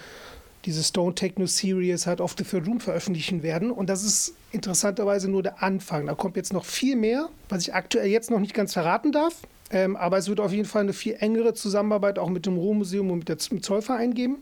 [0.65, 3.71] diese Stone Techno Series halt auf The Third Room veröffentlichen werden.
[3.71, 6.06] Und das ist interessanterweise nur der Anfang.
[6.06, 9.36] Da kommt jetzt noch viel mehr, was ich aktuell jetzt noch nicht ganz verraten darf.
[9.71, 13.10] Ähm, aber es wird auf jeden Fall eine viel engere Zusammenarbeit auch mit dem Ruhrmuseum
[13.12, 14.38] und mit dem Zollverein geben.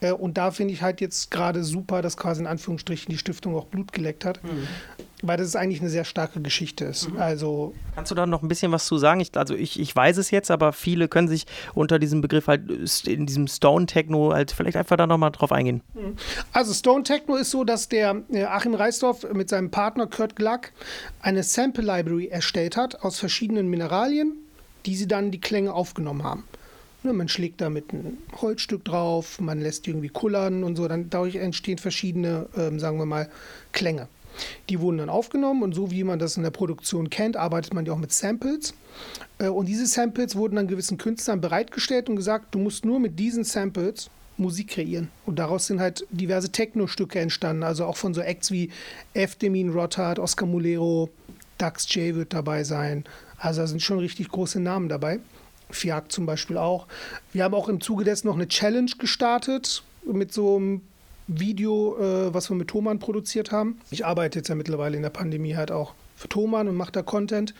[0.00, 3.56] Äh, und da finde ich halt jetzt gerade super, dass quasi in Anführungsstrichen die Stiftung
[3.56, 4.42] auch Blut geleckt hat.
[4.44, 4.68] Mhm
[5.22, 7.10] weil das eigentlich eine sehr starke Geschichte ist.
[7.10, 7.18] Mhm.
[7.18, 9.20] Also Kannst du da noch ein bisschen was zu sagen?
[9.20, 12.70] Ich, also ich, ich weiß es jetzt, aber viele können sich unter diesem Begriff halt
[13.06, 15.82] in diesem Stone Techno halt vielleicht einfach da nochmal drauf eingehen.
[15.94, 16.16] Mhm.
[16.52, 20.72] Also Stone Techno ist so, dass der äh, Achim Reisdorf mit seinem Partner Kurt Glack
[21.20, 24.34] eine Sample Library erstellt hat aus verschiedenen Mineralien,
[24.86, 26.44] die sie dann die Klänge aufgenommen haben.
[27.02, 30.86] Ne, man schlägt da mit einem Holzstück drauf, man lässt die irgendwie kullern und so,
[30.86, 33.30] dann dadurch entstehen verschiedene, ähm, sagen wir mal,
[33.72, 34.08] Klänge.
[34.68, 37.86] Die wurden dann aufgenommen und so wie man das in der Produktion kennt, arbeitet man
[37.86, 38.74] ja auch mit Samples.
[39.38, 43.18] Äh, und diese Samples wurden dann gewissen Künstlern bereitgestellt und gesagt, du musst nur mit
[43.18, 45.10] diesen Samples Musik kreieren.
[45.26, 48.70] Und daraus sind halt diverse Techno-Stücke entstanden, also auch von so Acts wie
[49.14, 49.36] F.
[49.36, 51.10] Demin Rothard, Oscar Mulero,
[51.58, 53.04] Dax J wird dabei sein.
[53.38, 55.20] Also da sind schon richtig große Namen dabei.
[55.70, 56.86] FIAC zum Beispiel auch.
[57.32, 60.80] Wir haben auch im Zuge dessen noch eine Challenge gestartet mit so einem
[61.38, 63.80] Video, äh, was wir mit Thomann produziert haben.
[63.90, 67.02] Ich arbeite jetzt ja mittlerweile in der Pandemie halt auch für Thomann und mache da
[67.02, 67.54] Content.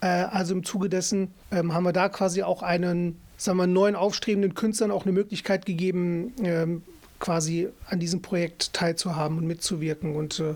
[0.00, 3.96] Äh, also im Zuge dessen ähm, haben wir da quasi auch einen, sagen wir, neuen
[3.96, 6.82] aufstrebenden Künstlern auch eine Möglichkeit gegeben, ähm,
[7.18, 10.14] quasi an diesem Projekt teilzuhaben und mitzuwirken.
[10.14, 10.54] Und äh,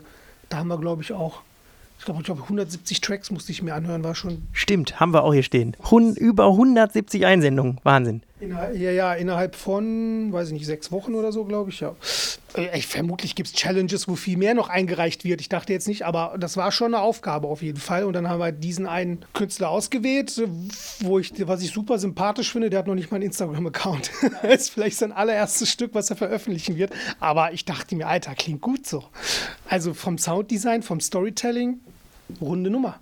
[0.48, 1.42] da haben wir, glaube ich, auch
[1.98, 4.42] ich glaube, ich glaube, 170 Tracks musste ich mir anhören, war schon.
[4.52, 5.74] Stimmt, haben wir auch hier stehen.
[5.90, 8.22] Hun über 170 Einsendungen, Wahnsinn.
[8.50, 11.94] Ja, ja, innerhalb von, weiß ich nicht, sechs Wochen oder so, glaube ich, ja.
[12.56, 15.40] Äh, ich, vermutlich gibt es Challenges, wo viel mehr noch eingereicht wird.
[15.40, 18.04] Ich dachte jetzt nicht, aber das war schon eine Aufgabe auf jeden Fall.
[18.04, 20.42] Und dann haben wir diesen einen Künstler ausgewählt,
[21.00, 24.10] wo ich, was ich super sympathisch finde, der hat noch nicht mal einen Instagram-Account.
[24.42, 26.92] das ist vielleicht sein allererstes Stück, was er veröffentlichen wird.
[27.20, 29.04] Aber ich dachte mir, Alter, klingt gut so.
[29.68, 31.80] Also vom Sounddesign, vom Storytelling,
[32.40, 33.00] runde Nummer.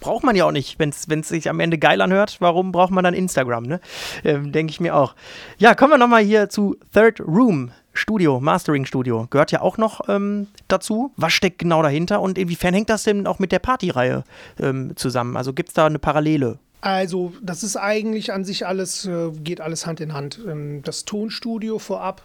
[0.00, 2.36] Braucht man ja auch nicht, wenn es sich am Ende geil anhört.
[2.40, 3.80] Warum braucht man dann Instagram, ne?
[4.24, 5.14] Ähm, Denke ich mir auch.
[5.58, 7.72] Ja, kommen wir nochmal hier zu Third Room.
[7.92, 11.12] Studio, Mastering Studio, gehört ja auch noch ähm, dazu.
[11.16, 14.22] Was steckt genau dahinter und inwiefern hängt das denn auch mit der Partyreihe
[14.60, 15.36] ähm, zusammen?
[15.36, 16.58] Also gibt es da eine Parallele?
[16.82, 20.40] Also, das ist eigentlich an sich alles, äh, geht alles Hand in Hand.
[20.48, 22.22] Ähm, das Tonstudio vorab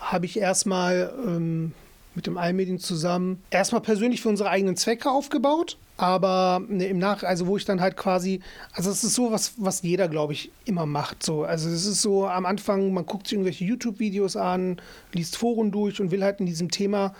[0.00, 1.72] habe ich erstmal ähm,
[2.14, 5.78] mit dem Allmedien zusammen erstmal persönlich für unsere eigenen Zwecke aufgebaut.
[5.96, 8.40] Aber ne, im Nach, also wo ich dann halt quasi,
[8.72, 11.22] also es ist so was, was jeder, glaube ich, immer macht.
[11.22, 11.44] So.
[11.44, 14.80] Also es ist so am Anfang, man guckt sich irgendwelche YouTube-Videos an,
[15.12, 17.14] liest Foren durch und will halt in diesem Thema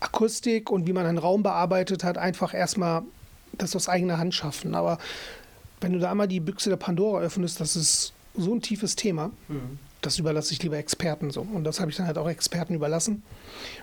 [0.00, 3.02] Akustik und wie man einen Raum bearbeitet hat, einfach erstmal
[3.52, 4.74] das aus eigener Hand schaffen.
[4.74, 4.98] Aber
[5.80, 9.30] wenn du da einmal die Büchse der Pandora öffnest, das ist so ein tiefes Thema.
[9.48, 11.40] Mhm das überlasse ich lieber Experten so.
[11.40, 13.22] Und das habe ich dann halt auch Experten überlassen.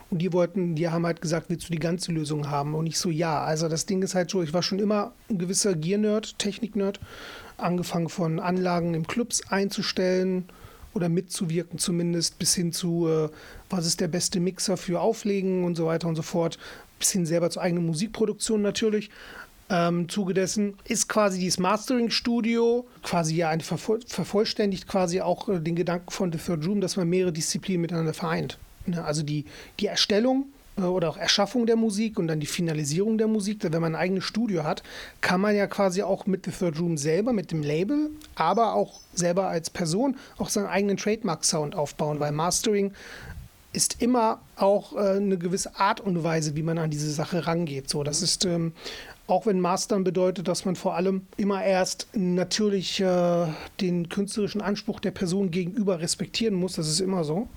[0.09, 2.75] Und die wollten, die haben halt gesagt, willst du die ganze Lösung haben?
[2.75, 3.43] Und ich so, ja.
[3.43, 6.99] Also das Ding ist halt so, ich war schon immer ein gewisser Gear-Nerd, Technik-Nerd,
[7.57, 10.45] angefangen von Anlagen im Clubs einzustellen
[10.93, 13.29] oder mitzuwirken zumindest, bis hin zu, äh,
[13.69, 16.59] was ist der beste Mixer für Auflegen und so weiter und so fort,
[16.99, 19.09] bis hin selber zur eigenen Musikproduktion natürlich.
[19.71, 25.61] Ähm, Zuge dessen ist quasi dieses Mastering-Studio quasi ja ein vervoll vervollständigt quasi auch äh,
[25.61, 28.57] den Gedanken von The Third Room, dass man mehrere Disziplinen miteinander vereint.
[28.85, 29.01] Ne?
[29.01, 29.45] Also die,
[29.79, 33.59] die Erstellung äh, oder auch Erschaffung der Musik und dann die Finalisierung der Musik.
[33.61, 34.83] Wenn man ein eigenes Studio hat,
[35.21, 38.99] kann man ja quasi auch mit The Third Room selber, mit dem Label, aber auch
[39.13, 42.91] selber als Person auch seinen eigenen Trademark-Sound aufbauen, weil Mastering
[43.73, 47.89] ist immer auch äh, eine gewisse Art und Weise, wie man an diese Sache rangeht.
[47.89, 48.73] So, das ist ähm,
[49.27, 53.47] auch wenn Mastern bedeutet, dass man vor allem immer erst natürlich äh,
[53.79, 57.47] den künstlerischen Anspruch der Person gegenüber respektieren muss, das ist immer so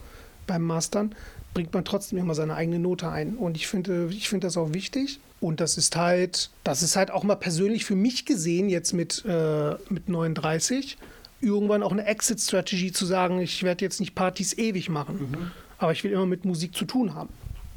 [0.47, 1.15] beim Mastern,
[1.53, 3.37] bringt man trotzdem immer seine eigene Note ein.
[3.37, 5.21] Und ich finde, ich finde das auch wichtig.
[5.41, 9.25] Und das ist halt, das ist halt auch mal persönlich für mich gesehen, jetzt mit,
[9.27, 10.97] äh, mit 39,
[11.41, 15.51] irgendwann auch eine Exit-Strategy zu sagen, ich werde jetzt nicht Partys ewig machen, mhm.
[15.79, 17.29] aber ich will immer mit Musik zu tun haben.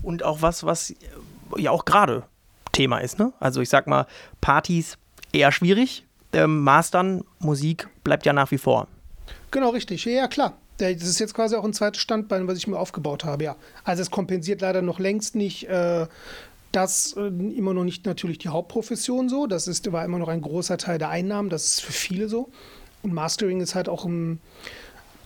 [0.02, 0.96] Und auch was, was
[1.58, 2.24] ja auch gerade
[2.72, 3.20] Thema ist.
[3.20, 3.34] Ne?
[3.40, 4.06] Also ich sag mal,
[4.42, 4.98] Partys
[5.32, 8.88] eher schwierig, ähm, Mastern, Musik bleibt ja nach wie vor.
[9.52, 10.06] Genau, richtig.
[10.06, 10.58] Ja, klar.
[10.78, 13.56] Das ist jetzt quasi auch ein zweites Standbein, was ich mir aufgebaut habe, ja.
[13.84, 16.06] Also es kompensiert leider noch längst nicht äh,
[16.72, 19.48] das äh, immer noch nicht natürlich die Hauptprofession so.
[19.48, 21.50] Das ist, war immer noch ein großer Teil der Einnahmen.
[21.50, 22.52] Das ist für viele so.
[23.02, 24.40] Und Mastering ist halt auch ein,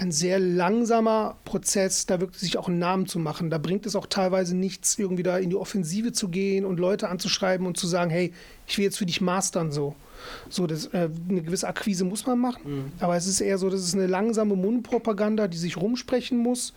[0.01, 3.51] ein sehr langsamer Prozess, da wirklich sich auch einen Namen zu machen.
[3.51, 7.07] Da bringt es auch teilweise nichts, irgendwie da in die Offensive zu gehen und Leute
[7.07, 8.33] anzuschreiben und zu sagen, hey,
[8.65, 9.95] ich will jetzt für dich mastern so.
[10.49, 12.91] So, das, äh, eine gewisse Akquise muss man machen, mhm.
[12.99, 16.73] aber es ist eher so, das ist eine langsame Mundpropaganda, die sich rumsprechen muss,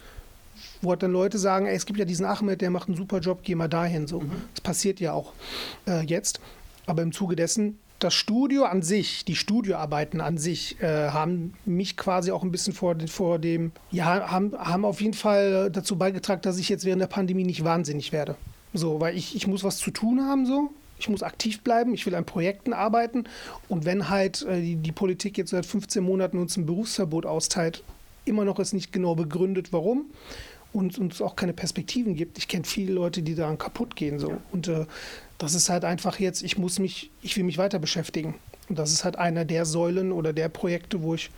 [0.83, 3.21] wo halt dann Leute sagen, ey, es gibt ja diesen Ahmed, der macht einen super
[3.21, 4.07] Job, geh mal dahin.
[4.07, 4.33] So, mhm.
[4.55, 5.33] das passiert ja auch
[5.87, 6.41] äh, jetzt.
[6.87, 11.96] Aber im Zuge dessen das Studio an sich, die Studioarbeiten an sich, äh, haben mich
[11.96, 16.42] quasi auch ein bisschen vor, vor dem, ja, haben, haben auf jeden Fall dazu beigetragen,
[16.42, 18.37] dass ich jetzt während der Pandemie nicht wahnsinnig werde.
[18.72, 20.70] So, weil ich, ich muss was zu tun haben, so.
[20.98, 23.24] Ich muss aktiv bleiben, ich will an Projekten arbeiten.
[23.68, 27.83] Und wenn halt äh, die, die Politik jetzt seit 15 Monaten uns ein Berufsverbot austeilt,
[28.24, 30.07] immer noch ist nicht genau begründet, warum
[30.74, 32.37] und uns auch keine Perspektiven gibt.
[32.37, 34.18] Ich kenne viele Leute, die daran kaputt gehen.
[34.18, 34.40] So.
[34.50, 34.87] Und äh,
[35.38, 38.35] das ist halt einfach jetzt, ich muss mich, ich will mich weiter beschäftigen.
[38.68, 41.31] Und das ist halt einer der Säulen oder der Projekte, wo ich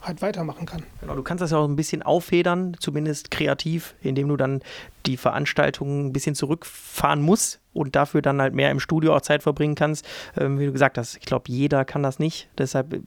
[0.00, 0.82] halt weitermachen kann.
[1.00, 4.60] Genau, du kannst das ja auch ein bisschen auffedern, zumindest kreativ, indem du dann
[5.06, 9.42] die Veranstaltungen ein bisschen zurückfahren musst und dafür dann halt mehr im Studio auch Zeit
[9.42, 10.06] verbringen kannst.
[10.38, 12.48] Ähm, wie du gesagt hast, ich glaube, jeder kann das nicht.
[12.56, 13.00] Deshalb äh,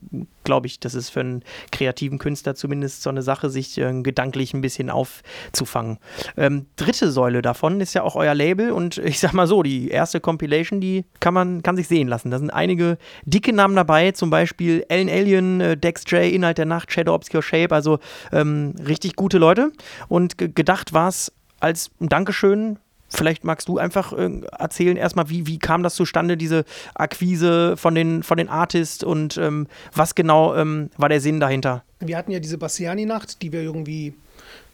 [0.43, 4.53] glaube ich, das ist für einen kreativen Künstler zumindest so eine Sache, sich äh, gedanklich
[4.53, 5.97] ein bisschen aufzufangen.
[6.37, 9.89] Ähm, dritte Säule davon ist ja auch euer Label und ich sag mal so, die
[9.89, 12.31] erste Compilation, die kann man kann sich sehen lassen.
[12.31, 16.65] Da sind einige dicke Namen dabei, zum Beispiel Ellen Alien, äh, Dex J, Inhalt der
[16.65, 17.99] Nacht, Shadow Obscure Shape, also
[18.31, 19.71] ähm, richtig gute Leute.
[20.07, 25.59] Und gedacht war es als Dankeschön Vielleicht magst du einfach äh, erzählen erstmal, wie, wie
[25.59, 30.89] kam das zustande, diese Akquise von den, von den Artists und ähm, was genau ähm,
[30.97, 31.83] war der Sinn dahinter?
[31.99, 34.13] Wir hatten ja diese Bassiani-Nacht, die wir irgendwie,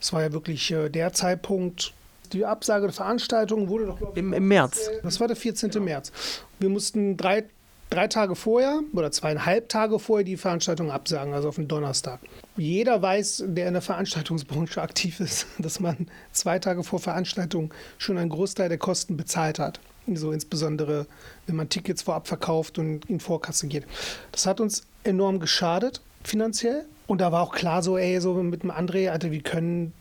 [0.01, 1.93] es war ja wirklich äh, der Zeitpunkt,
[2.31, 4.89] die Absage der Veranstaltung wurde doch, ich, Im, Im März.
[5.03, 5.69] Das war der 14.
[5.69, 5.85] Genau.
[5.85, 6.11] März.
[6.59, 7.45] Wir mussten drei
[7.93, 12.19] drei Tage vorher oder zweieinhalb Tage vorher die Veranstaltung absagen, also auf den Donnerstag.
[12.55, 18.17] Jeder weiß, der in der Veranstaltungsbranche aktiv ist, dass man zwei Tage vor Veranstaltung schon
[18.17, 19.79] einen Großteil der Kosten bezahlt hat.
[20.13, 21.07] So insbesondere,
[21.47, 23.85] wenn man Tickets vorab verkauft und in Vorkasse geht.
[24.31, 26.85] Das hat uns enorm geschadet finanziell.
[27.07, 29.93] Und da war auch klar so, ey, so mit dem André, Alter, wir können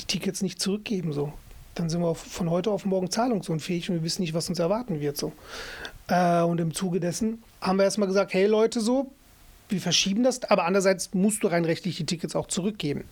[0.00, 1.32] die Tickets nicht zurückgeben so.
[1.74, 5.00] Dann sind wir von heute auf morgen zahlungsunfähig und wir wissen nicht, was uns erwarten
[5.00, 5.32] wird so.
[6.08, 9.12] Äh, und im Zuge dessen haben wir erstmal gesagt, hey Leute, so,
[9.68, 13.04] wir verschieben das, aber andererseits musst du rein rechtlich die Tickets auch zurückgeben.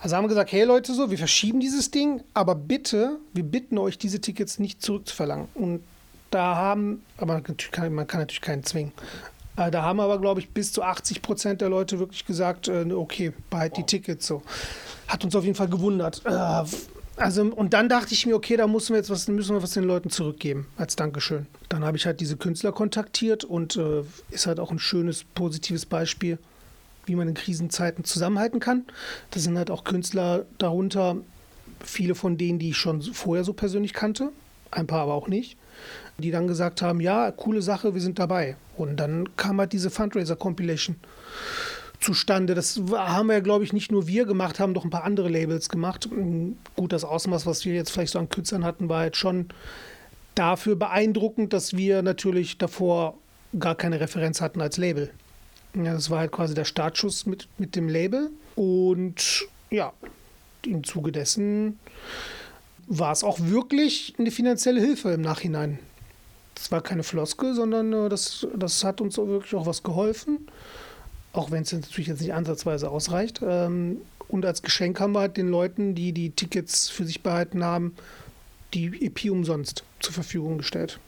[0.00, 3.78] Also haben wir gesagt, hey Leute, so, wir verschieben dieses Ding, aber bitte, wir bitten
[3.78, 5.48] euch, diese Tickets nicht zurückzuverlangen.
[5.54, 5.82] Und
[6.30, 7.34] da haben, aber
[7.90, 8.92] man kann natürlich keinen zwingen.
[9.56, 12.84] Äh, da haben aber, glaube ich, bis zu 80 Prozent der Leute wirklich gesagt, äh,
[12.92, 14.42] okay, behalt die Tickets so.
[15.08, 16.22] Hat uns auf jeden Fall gewundert.
[17.18, 19.72] Also, und dann dachte ich mir, okay, da müssen wir jetzt was, müssen wir was
[19.72, 21.46] den Leuten zurückgeben als Dankeschön.
[21.68, 25.84] Dann habe ich halt diese Künstler kontaktiert und äh, ist halt auch ein schönes, positives
[25.84, 26.38] Beispiel,
[27.06, 28.84] wie man in Krisenzeiten zusammenhalten kann.
[29.32, 31.16] Da sind halt auch Künstler darunter,
[31.84, 34.30] viele von denen, die ich schon vorher so persönlich kannte,
[34.70, 35.56] ein paar aber auch nicht,
[36.18, 38.56] die dann gesagt haben, ja, coole Sache, wir sind dabei.
[38.76, 40.96] Und dann kam halt diese Fundraiser-Compilation
[42.00, 42.54] zustande.
[42.54, 45.68] Das haben wir, glaube ich, nicht nur wir gemacht, haben doch ein paar andere Labels
[45.68, 46.08] gemacht.
[46.76, 49.48] Gut, das Ausmaß, was wir jetzt vielleicht so an Künstlern hatten, war jetzt schon
[50.34, 53.18] dafür beeindruckend, dass wir natürlich davor
[53.58, 55.10] gar keine Referenz hatten als Label.
[55.74, 58.30] Ja, das war halt quasi der Startschuss mit, mit dem Label.
[58.54, 59.92] Und ja,
[60.64, 61.78] im Zuge dessen
[62.86, 65.78] war es auch wirklich eine finanzielle Hilfe im Nachhinein.
[66.54, 70.48] Das war keine Floske, sondern äh, das, das hat uns wirklich auch was geholfen
[71.32, 73.40] auch wenn es natürlich jetzt nicht ansatzweise ausreicht.
[73.42, 77.64] Ähm, und als Geschenk haben wir halt den Leuten, die die Tickets für sich behalten
[77.64, 77.94] haben,
[78.74, 81.00] die EP umsonst zur Verfügung gestellt.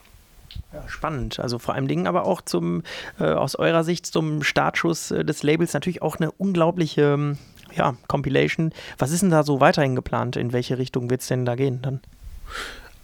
[0.72, 1.38] Ja, spannend.
[1.38, 2.82] Also vor allem Dingen aber auch zum,
[3.18, 7.38] äh, aus eurer Sicht zum Startschuss äh, des Labels natürlich auch eine unglaubliche ähm,
[7.74, 8.72] ja, Compilation.
[8.98, 10.36] Was ist denn da so weiterhin geplant?
[10.36, 12.00] In welche Richtung wird es denn da gehen dann?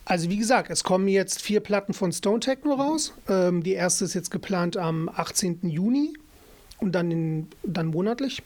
[0.05, 3.13] Also wie gesagt, es kommen jetzt vier Platten von Stone Techno raus.
[3.29, 5.69] Ähm, die erste ist jetzt geplant am 18.
[5.69, 6.15] Juni
[6.79, 8.43] und dann, in, dann monatlich.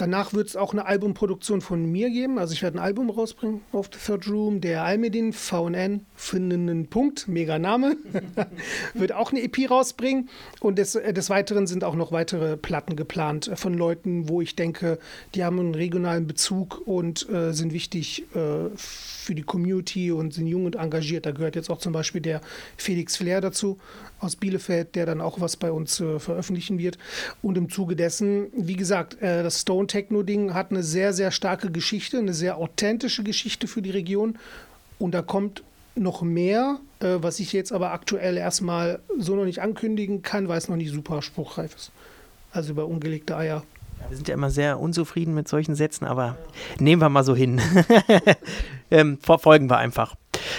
[0.00, 2.38] Danach wird es auch eine Albumproduktion von mir geben.
[2.38, 4.62] Also ich werde ein Album rausbringen auf The Third Room.
[4.62, 7.98] Der Almedin VNN findenden Punkt, mega Name,
[8.94, 10.30] wird auch eine EP rausbringen.
[10.60, 14.40] Und des, äh, des Weiteren sind auch noch weitere Platten geplant äh, von Leuten, wo
[14.40, 14.98] ich denke,
[15.34, 20.46] die haben einen regionalen Bezug und äh, sind wichtig äh, für die Community und sind
[20.46, 21.26] jung und engagiert.
[21.26, 22.40] Da gehört jetzt auch zum Beispiel der
[22.78, 23.76] Felix Flair dazu
[24.18, 26.96] aus Bielefeld, der dann auch was bei uns äh, veröffentlichen wird.
[27.42, 31.70] Und im Zuge dessen, wie gesagt, äh, das Stone Techno-Ding hat eine sehr, sehr starke
[31.70, 34.38] Geschichte, eine sehr authentische Geschichte für die Region.
[34.98, 35.64] Und da kommt
[35.96, 40.58] noch mehr, äh, was ich jetzt aber aktuell erstmal so noch nicht ankündigen kann, weil
[40.58, 41.90] es noch nicht super spruchreif ist.
[42.52, 43.64] Also über ungelegte Eier.
[44.08, 46.36] wir sind ja immer sehr unzufrieden mit solchen Sätzen, aber
[46.78, 47.60] nehmen wir mal so hin.
[48.90, 50.16] ähm, verfolgen wir einfach.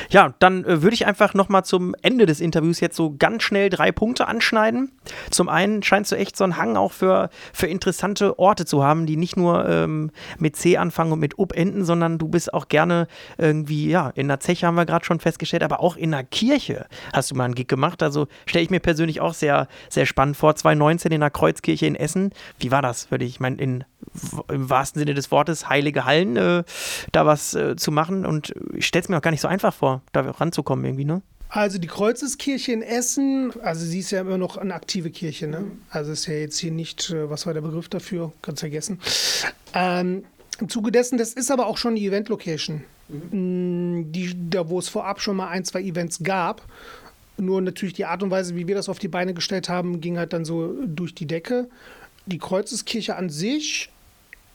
[0.09, 3.69] Ja, dann äh, würde ich einfach nochmal zum Ende des Interviews jetzt so ganz schnell
[3.69, 4.91] drei Punkte anschneiden.
[5.29, 9.05] Zum einen scheinst du echt so einen Hang auch für, für interessante Orte zu haben,
[9.05, 12.67] die nicht nur ähm, mit C anfangen und mit Up enden, sondern du bist auch
[12.67, 16.23] gerne irgendwie, ja, in der Zeche haben wir gerade schon festgestellt, aber auch in der
[16.23, 18.03] Kirche hast du mal einen Gig gemacht.
[18.03, 20.55] Also stelle ich mir persönlich auch sehr, sehr spannend vor.
[20.55, 22.31] 2019 in der Kreuzkirche in Essen.
[22.59, 23.11] Wie war das?
[23.11, 23.83] Würde ich, ich meine, in
[24.49, 26.63] im wahrsten Sinne des Wortes heilige Hallen äh,
[27.11, 28.25] da was äh, zu machen.
[28.25, 31.21] Und ich stelle es mir auch gar nicht so einfach vor, da ranzukommen irgendwie, ne?
[31.53, 35.65] Also die Kreuzeskirche in Essen, also sie ist ja immer noch eine aktive Kirche, ne?
[35.89, 38.31] Also ist ja jetzt hier nicht, äh, was war der Begriff dafür?
[38.41, 38.99] Ganz vergessen.
[39.73, 40.23] Ähm,
[40.59, 44.11] Im Zuge dessen, das ist aber auch schon die Event-Location, mhm.
[44.13, 46.61] die, da, wo es vorab schon mal ein, zwei Events gab.
[47.37, 50.17] Nur natürlich die Art und Weise, wie wir das auf die Beine gestellt haben, ging
[50.17, 51.67] halt dann so durch die Decke.
[52.25, 53.90] die Kreuzeskirche an sich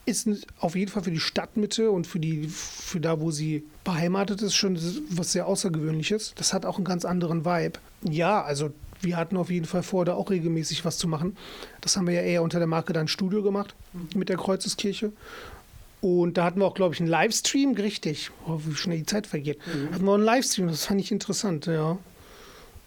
[0.06, 0.28] ist
[0.58, 4.54] auf jeden Fall für die Stadtmitte und für, die, für da, wo sie beheimatet ist,
[4.54, 4.78] schon
[5.10, 6.32] was sehr Außergewöhnliches.
[6.36, 7.78] Das hat auch einen ganz anderen Vibe.
[8.02, 11.36] Ja, also wir hatten auf jeden Fall vor, da auch regelmäßig was zu machen.
[11.80, 14.18] Das haben wir ja eher unter der Marke dann Studio gemacht mhm.
[14.18, 15.12] mit der Kreuzeskirche.
[16.00, 18.30] Und da hatten wir auch, glaube ich, einen Livestream, richtig.
[18.46, 19.58] Oh, wie schnell die Zeit vergeht.
[19.66, 19.92] Mhm.
[19.92, 21.98] Hatten wir einen Livestream, das fand ich interessant, ja.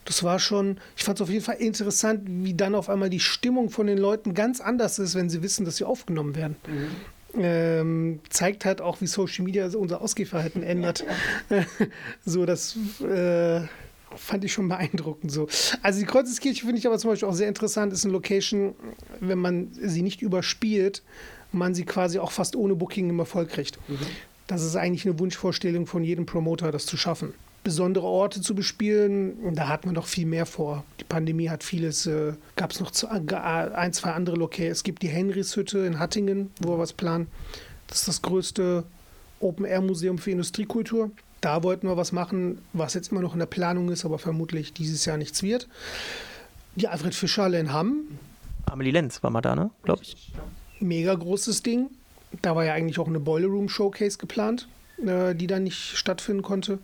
[0.05, 3.19] Das war schon, ich fand es auf jeden Fall interessant, wie dann auf einmal die
[3.19, 6.55] Stimmung von den Leuten ganz anders ist, wenn sie wissen, dass sie aufgenommen werden.
[6.67, 7.41] Mhm.
[7.41, 11.05] Ähm, zeigt halt auch, wie Social Media unser Ausgehverhalten ändert.
[12.25, 13.61] so, das äh,
[14.15, 15.47] fand ich schon beeindruckend so.
[15.83, 18.73] Also die Kreuzeskirche finde ich aber zum Beispiel auch sehr interessant, ist eine Location,
[19.19, 21.03] wenn man sie nicht überspielt,
[21.51, 23.77] man sie quasi auch fast ohne Booking im Erfolg kriegt.
[23.87, 23.99] Mhm.
[24.47, 27.35] Das ist eigentlich eine Wunschvorstellung von jedem Promoter, das zu schaffen
[27.69, 29.53] besondere Orte zu bespielen.
[29.53, 30.83] Da hatten wir noch viel mehr vor.
[30.99, 34.77] Die Pandemie hat vieles, äh, gab es noch zu, äh, ein, zwei andere Locations.
[34.79, 37.27] Es gibt die Henrichshütte in Hattingen, wo wir was planen.
[37.85, 38.85] Das ist das größte
[39.39, 41.11] Open-Air-Museum für Industriekultur.
[41.41, 44.73] Da wollten wir was machen, was jetzt immer noch in der Planung ist, aber vermutlich
[44.73, 45.67] dieses Jahr nichts wird.
[46.75, 48.17] Die Alfred Fischerhalle in Hamm.
[48.65, 49.69] Amelie Lenz war mal da, ne?
[49.83, 50.33] Glaube ich.
[50.79, 51.91] Mega großes Ding.
[52.41, 54.67] Da war ja eigentlich auch eine Boiler Room Showcase geplant,
[55.05, 56.79] äh, die dann nicht stattfinden konnte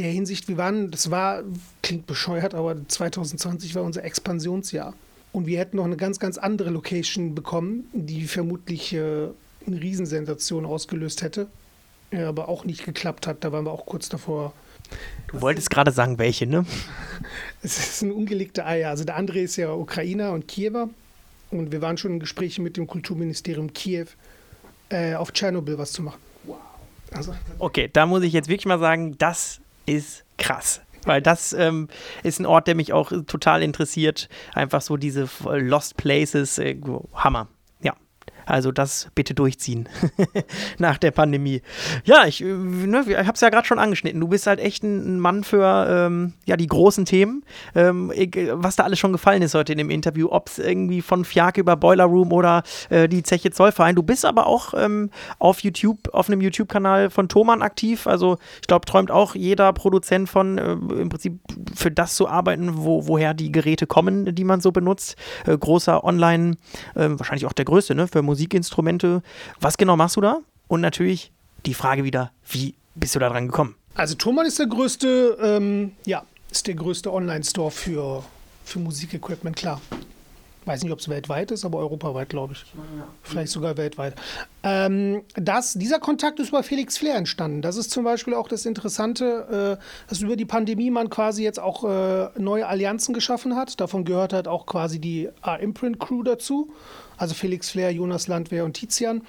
[0.00, 1.42] der Hinsicht, wir waren, das war,
[1.82, 4.94] klingt bescheuert, aber 2020 war unser Expansionsjahr.
[5.32, 9.28] Und wir hätten noch eine ganz, ganz andere Location bekommen, die vermutlich äh,
[9.66, 11.48] eine Riesensensation ausgelöst hätte.
[12.12, 13.44] Ja, aber auch nicht geklappt hat.
[13.44, 14.52] Da waren wir auch kurz davor.
[15.28, 16.64] Du wolltest gerade sagen, welche, ne?
[17.62, 18.90] Es ist ein ungelegter Eier.
[18.90, 20.88] Also der andere ist ja Ukrainer und Kiewer.
[21.50, 24.06] Und wir waren schon in Gesprächen mit dem Kulturministerium Kiew,
[24.88, 26.20] äh, auf Tschernobyl was zu machen.
[26.44, 26.56] Wow.
[27.12, 30.80] Also, okay, da muss ich jetzt wirklich mal sagen, das ist krass.
[31.04, 31.88] Weil das ähm,
[32.22, 34.28] ist ein Ort, der mich auch total interessiert.
[34.54, 36.76] Einfach so diese Lost Places, äh,
[37.14, 37.48] Hammer.
[38.50, 39.88] Also das bitte durchziehen
[40.78, 41.62] nach der Pandemie.
[42.04, 44.20] Ja, ich, äh, ne, ich habe es ja gerade schon angeschnitten.
[44.20, 47.44] Du bist halt echt ein Mann für ähm, ja, die großen Themen.
[47.74, 48.12] Ähm,
[48.52, 51.58] was da alles schon gefallen ist heute in dem Interview, ob es irgendwie von Fiak
[51.58, 53.94] über Boiler Room oder äh, die Zeche Zollverein.
[53.94, 58.06] Du bist aber auch ähm, auf YouTube, auf einem YouTube-Kanal von Thomann aktiv.
[58.06, 61.38] Also ich glaube, träumt auch jeder Produzent von äh, im Prinzip
[61.74, 65.16] für das zu arbeiten, wo, woher die Geräte kommen, die man so benutzt.
[65.46, 66.56] Äh, großer Online,
[66.96, 69.22] ähm, wahrscheinlich auch der größte, ne, für Musik Musikinstrumente.
[69.60, 70.38] Was genau machst du da?
[70.68, 71.30] Und natürlich
[71.66, 73.74] die Frage wieder, wie bist du da dran gekommen?
[73.94, 78.24] Also Thomann ist der größte, ähm, ja, ist der größte Online-Store für,
[78.64, 79.80] für Musikequipment, klar
[80.64, 82.64] weiß nicht, ob es weltweit ist, aber europaweit, glaube ich.
[83.22, 84.14] Vielleicht sogar weltweit.
[84.62, 87.62] Ähm, das, dieser Kontakt ist über Felix Flair entstanden.
[87.62, 91.58] Das ist zum Beispiel auch das Interessante, äh, dass über die Pandemie man quasi jetzt
[91.58, 93.80] auch äh, neue Allianzen geschaffen hat.
[93.80, 96.72] Davon gehört halt auch quasi die R-Imprint-Crew dazu.
[97.20, 99.20] Also Felix Flair, Jonas Landwehr und Tizian,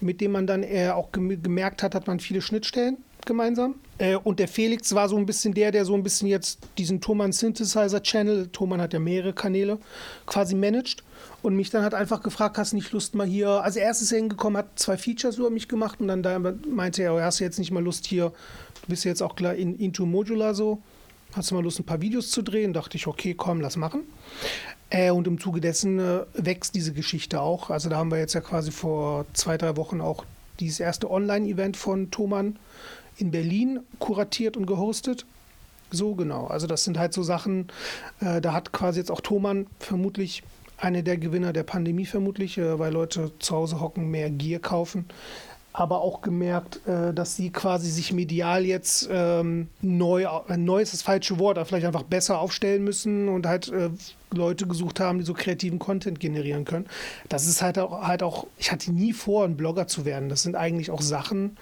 [0.00, 3.74] mit dem man dann eher auch gemerkt hat, hat man viele Schnittstellen gemeinsam.
[3.98, 7.00] Äh, und der Felix war so ein bisschen der, der so ein bisschen jetzt diesen
[7.00, 9.80] Thomann Synthesizer Channel, Thomann hat ja mehrere Kanäle,
[10.26, 11.02] quasi managt.
[11.42, 14.10] Und mich dann hat einfach gefragt, hast du nicht Lust mal hier, also erst ist
[14.10, 17.44] hingekommen, hat zwei Features über mich gemacht und dann da meinte er, oh, hast du
[17.44, 18.32] jetzt nicht mal Lust hier,
[18.82, 20.80] du bist jetzt auch klar in, into Modular so,
[21.32, 22.72] hast du mal Lust ein paar Videos zu drehen?
[22.72, 24.02] Dachte ich, okay, komm, lass machen.
[24.90, 27.70] Äh, und im Zuge dessen äh, wächst diese Geschichte auch.
[27.70, 30.24] Also da haben wir jetzt ja quasi vor zwei, drei Wochen auch
[30.58, 32.58] dieses erste Online-Event von Thomann
[33.16, 35.24] in Berlin kuratiert und gehostet.
[35.90, 36.46] So genau.
[36.46, 37.68] Also das sind halt so Sachen,
[38.20, 40.42] äh, da hat quasi jetzt auch Thomann vermutlich
[40.76, 45.06] eine der Gewinner der Pandemie vermutlich, äh, weil Leute zu Hause hocken, mehr Gier kaufen.
[45.72, 50.92] Aber auch gemerkt, äh, dass sie quasi sich medial jetzt ähm, neu, äh, neu ist
[50.92, 53.90] das falsche Wort, aber vielleicht einfach besser aufstellen müssen und halt äh,
[54.32, 56.86] Leute gesucht haben, die so kreativen Content generieren können.
[57.28, 60.28] Das ist halt auch, halt auch, ich hatte nie vor, ein Blogger zu werden.
[60.28, 61.56] Das sind eigentlich auch Sachen,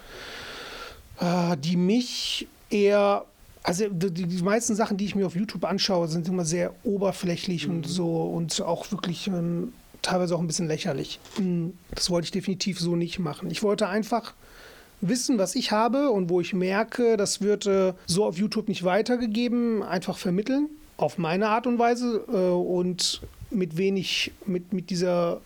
[1.20, 3.24] äh, die mich eher
[3.62, 7.66] also die, die, meisten Sachen, die ich mir auf YouTube anschaue, sind immer sehr oberflächlich
[7.66, 7.76] mhm.
[7.76, 11.20] und so und auch wirklich ähm, teilweise auch ein bisschen lächerlich.
[11.36, 13.50] Hm, das wollte ich definitiv so nicht machen.
[13.50, 14.34] Ich wollte einfach
[15.00, 18.84] wissen, was ich habe und wo ich merke, das wird äh, so auf YouTube nicht
[18.84, 20.68] weitergegeben, einfach vermitteln.
[20.96, 23.20] Auf meine Art und Weise äh, und
[23.50, 25.40] mit wenig, mit, mit dieser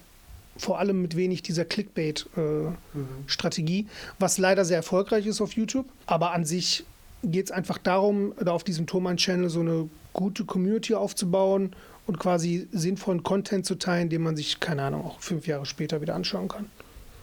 [0.57, 3.88] vor allem mit wenig dieser Clickbait-Strategie, äh, mhm.
[4.18, 5.86] was leider sehr erfolgreich ist auf YouTube.
[6.07, 6.84] Aber an sich
[7.24, 11.74] geht es einfach darum, da auf diesem Thomann-Channel so eine gute Community aufzubauen
[12.07, 16.00] und quasi sinnvollen Content zu teilen, den man sich, keine Ahnung, auch fünf Jahre später
[16.00, 16.66] wieder anschauen kann.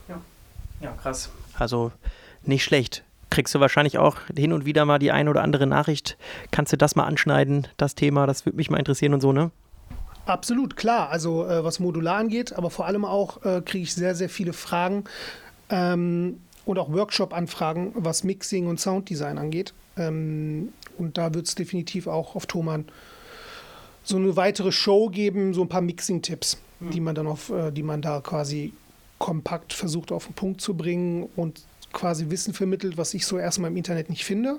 [0.08, 0.22] Ja,
[0.82, 1.30] ja krass.
[1.58, 1.92] Also
[2.44, 3.04] nicht schlecht.
[3.30, 6.18] Kriegst du wahrscheinlich auch hin und wieder mal die eine oder andere Nachricht.
[6.52, 8.26] Kannst du das mal anschneiden, das Thema?
[8.26, 9.52] Das würde mich mal interessieren und so, ne?
[10.26, 11.10] Absolut, klar.
[11.10, 14.54] Also äh, was Modular angeht, aber vor allem auch äh, kriege ich sehr, sehr viele
[14.54, 15.04] Fragen
[15.70, 19.74] ähm, und auch Workshop-Anfragen, was Mixing und Sounddesign angeht.
[19.98, 22.86] Ähm, und da wird es definitiv auch auf Thomann
[24.10, 26.90] so eine weitere Show geben, so ein paar Mixing-Tipps, mhm.
[26.90, 28.74] die man dann auf, äh, die man da quasi
[29.20, 31.62] kompakt versucht auf den Punkt zu bringen und
[31.94, 34.58] quasi Wissen vermittelt, was ich so erstmal im Internet nicht finde.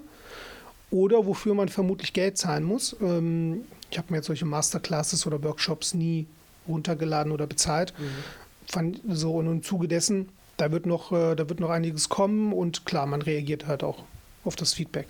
[0.93, 2.97] Oder wofür man vermutlich Geld zahlen muss.
[3.01, 6.27] Ähm, ich habe mir jetzt solche Masterclasses oder Workshops nie
[6.69, 7.93] runtergeladen oder bezahlt.
[7.99, 8.05] Mhm.
[8.67, 10.29] Fand so und im Zuge dessen,
[10.59, 14.05] da wird noch, äh, da wird noch einiges kommen und klar, man reagiert halt auch
[14.45, 15.09] auf das Feedback.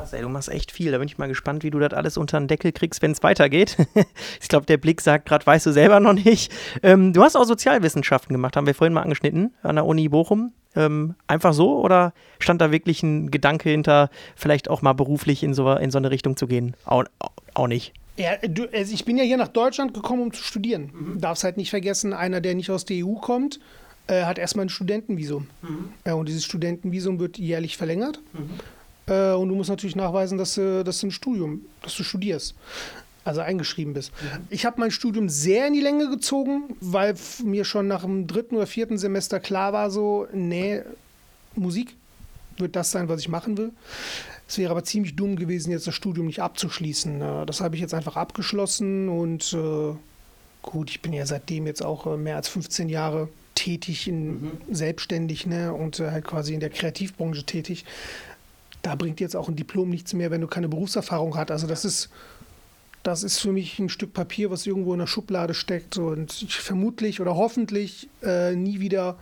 [0.00, 0.92] Krass, ey, du machst echt viel.
[0.92, 3.22] Da bin ich mal gespannt, wie du das alles unter den Deckel kriegst, wenn es
[3.22, 3.76] weitergeht.
[4.40, 6.50] ich glaube, der Blick sagt gerade, weißt du selber noch nicht.
[6.82, 10.54] Ähm, du hast auch Sozialwissenschaften gemacht, haben wir vorhin mal angeschnitten, an der Uni Bochum.
[10.74, 15.52] Ähm, einfach so oder stand da wirklich ein Gedanke hinter, vielleicht auch mal beruflich in
[15.52, 16.76] so, in so eine Richtung zu gehen?
[16.86, 17.04] Auch,
[17.52, 17.92] auch nicht.
[18.16, 20.92] Ja, du, also ich bin ja hier nach Deutschland gekommen, um zu studieren.
[20.94, 21.20] Mhm.
[21.20, 23.60] Darfst halt nicht vergessen, einer, der nicht aus der EU kommt,
[24.06, 25.48] äh, hat erstmal ein Studentenvisum.
[25.60, 25.92] Mhm.
[26.04, 28.18] Äh, und dieses Studentenvisum wird jährlich verlängert.
[28.32, 28.48] Mhm.
[29.06, 32.54] Äh, und du musst natürlich nachweisen, dass, äh, dass du ein Studium, dass du studierst.
[33.22, 34.12] Also eingeschrieben bist.
[34.22, 34.46] Mhm.
[34.48, 38.56] Ich habe mein Studium sehr in die Länge gezogen, weil mir schon nach dem dritten
[38.56, 40.80] oder vierten Semester klar war, so, nee,
[41.54, 41.96] Musik
[42.56, 43.72] wird das sein, was ich machen will.
[44.48, 47.20] Es wäre aber ziemlich dumm gewesen, jetzt das Studium nicht abzuschließen.
[47.20, 49.94] Äh, das habe ich jetzt einfach abgeschlossen und äh,
[50.62, 54.50] gut, ich bin ja seitdem jetzt auch äh, mehr als 15 Jahre tätig, in, mhm.
[54.70, 57.84] selbstständig ne, und halt quasi in der Kreativbranche tätig
[58.82, 61.50] da bringt jetzt auch ein Diplom nichts mehr, wenn du keine Berufserfahrung hast.
[61.50, 62.10] Also das ist,
[63.02, 66.56] das ist für mich ein Stück Papier, was irgendwo in der Schublade steckt und ich
[66.56, 69.16] vermutlich oder hoffentlich äh, nie wieder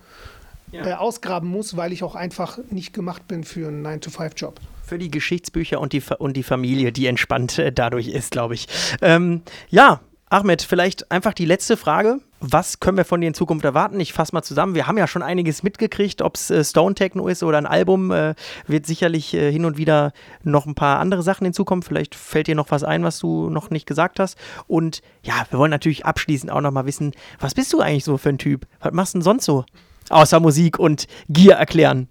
[0.72, 0.86] ja.
[0.86, 4.60] äh, ausgraben muss, weil ich auch einfach nicht gemacht bin für einen 9-to-5-Job.
[4.84, 8.68] Für die Geschichtsbücher und die, und die Familie, die entspannt äh, dadurch ist, glaube ich.
[9.02, 10.00] Ähm, ja,
[10.30, 12.20] Ahmed, vielleicht einfach die letzte Frage.
[12.40, 13.98] Was können wir von dir in Zukunft erwarten?
[13.98, 14.76] Ich fasse mal zusammen.
[14.76, 18.12] Wir haben ja schon einiges mitgekriegt, ob es äh, Stone Techno ist oder ein Album.
[18.12, 18.34] Äh,
[18.68, 20.12] wird sicherlich äh, hin und wieder
[20.44, 21.82] noch ein paar andere Sachen hinzukommen.
[21.82, 24.38] Vielleicht fällt dir noch was ein, was du noch nicht gesagt hast.
[24.68, 28.18] Und ja, wir wollen natürlich abschließend auch noch mal wissen, was bist du eigentlich so
[28.18, 28.66] für ein Typ?
[28.80, 29.64] Was machst du denn sonst so?
[30.08, 32.06] Außer Musik und Gier erklären.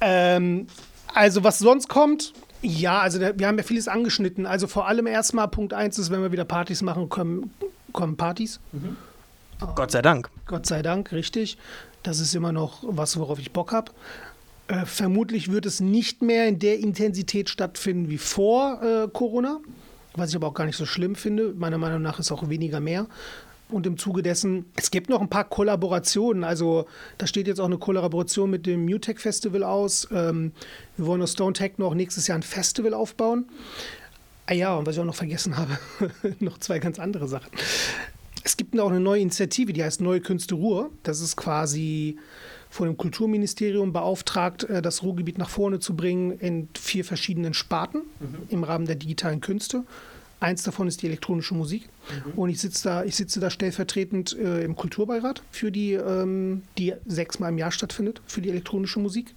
[0.00, 0.66] Ähm,
[1.14, 4.46] also, was sonst kommt, ja, also wir haben ja vieles angeschnitten.
[4.46, 7.52] Also vor allem erstmal Punkt 1 ist, wenn wir wieder Partys machen, kommen,
[7.92, 8.58] kommen Partys.
[8.72, 8.96] Mhm.
[9.74, 10.30] Gott sei Dank.
[10.46, 11.56] Gott sei Dank, richtig.
[12.02, 13.92] Das ist immer noch was, worauf ich Bock habe.
[14.68, 19.60] Äh, vermutlich wird es nicht mehr in der Intensität stattfinden wie vor äh, Corona,
[20.14, 21.52] was ich aber auch gar nicht so schlimm finde.
[21.54, 23.06] Meiner Meinung nach ist auch weniger mehr.
[23.68, 26.44] Und im Zuge dessen, es gibt noch ein paar Kollaborationen.
[26.44, 26.86] Also
[27.16, 30.06] da steht jetzt auch eine Kollaboration mit dem Mutech Festival aus.
[30.12, 30.52] Ähm,
[30.96, 33.46] wir wollen aus Stone Techno auch nächstes Jahr ein Festival aufbauen.
[34.46, 35.78] Ah ja, und was ich auch noch vergessen habe,
[36.40, 37.50] noch zwei ganz andere Sachen.
[38.44, 40.90] Es gibt auch eine neue Initiative, die heißt Neue Künste Ruhr.
[41.02, 42.18] Das ist quasi
[42.70, 48.02] von dem Kulturministerium beauftragt, äh, das Ruhrgebiet nach vorne zu bringen in vier verschiedenen Sparten
[48.18, 48.36] mhm.
[48.48, 49.84] im Rahmen der digitalen Künste.
[50.40, 51.88] Eins davon ist die elektronische Musik.
[52.24, 52.32] Mhm.
[52.32, 56.94] Und ich sitze da, ich sitze da stellvertretend äh, im Kulturbeirat für die, ähm, die
[57.06, 59.34] sechsmal im Jahr stattfindet, für die elektronische Musik.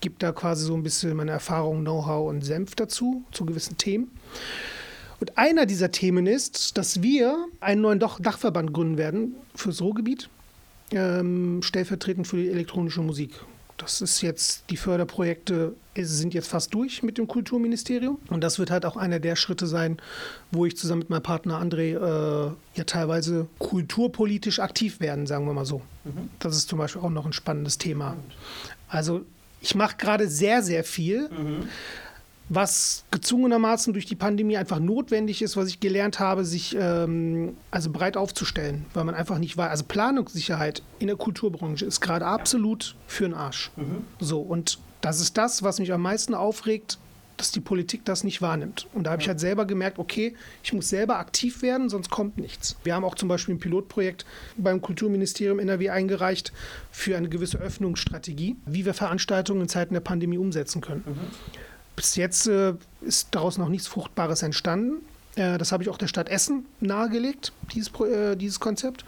[0.00, 4.10] Gibt da quasi so ein bisschen meine Erfahrung, Know-how und Senf dazu, zu gewissen Themen.
[5.22, 10.28] Und einer dieser Themen ist, dass wir einen neuen Dachverband gründen werden fürs Ruhrgebiet,
[10.90, 13.30] ähm, stellvertretend für die elektronische Musik.
[13.76, 18.18] Das ist jetzt, die Förderprojekte sind jetzt fast durch mit dem Kulturministerium.
[18.30, 19.98] Und das wird halt auch einer der Schritte sein,
[20.50, 25.52] wo ich zusammen mit meinem Partner André äh, ja teilweise kulturpolitisch aktiv werden, sagen wir
[25.52, 25.82] mal so.
[26.02, 26.30] Mhm.
[26.40, 28.16] Das ist zum Beispiel auch noch ein spannendes Thema.
[28.88, 29.24] Also
[29.60, 31.28] ich mache gerade sehr, sehr viel.
[31.28, 31.68] Mhm
[32.48, 37.90] was gezwungenermaßen durch die Pandemie einfach notwendig ist, was ich gelernt habe, sich ähm, also
[37.90, 39.70] breit aufzustellen, weil man einfach nicht weiß.
[39.70, 43.70] Also Planungssicherheit in der Kulturbranche ist gerade absolut für den Arsch.
[43.76, 44.04] Mhm.
[44.20, 46.98] So, und das ist das, was mich am meisten aufregt,
[47.36, 48.86] dass die Politik das nicht wahrnimmt.
[48.92, 52.36] Und da habe ich halt selber gemerkt, okay, ich muss selber aktiv werden, sonst kommt
[52.36, 52.76] nichts.
[52.84, 54.24] Wir haben auch zum Beispiel ein Pilotprojekt
[54.56, 56.52] beim Kulturministerium NRW eingereicht
[56.90, 61.02] für eine gewisse Öffnungsstrategie, wie wir Veranstaltungen in Zeiten der Pandemie umsetzen können.
[61.04, 61.52] Mhm.
[61.96, 65.02] Bis jetzt äh, ist daraus noch nichts Fruchtbares entstanden.
[65.36, 69.04] Äh, das habe ich auch der Stadt Essen nahegelegt, dieses, äh, dieses Konzept.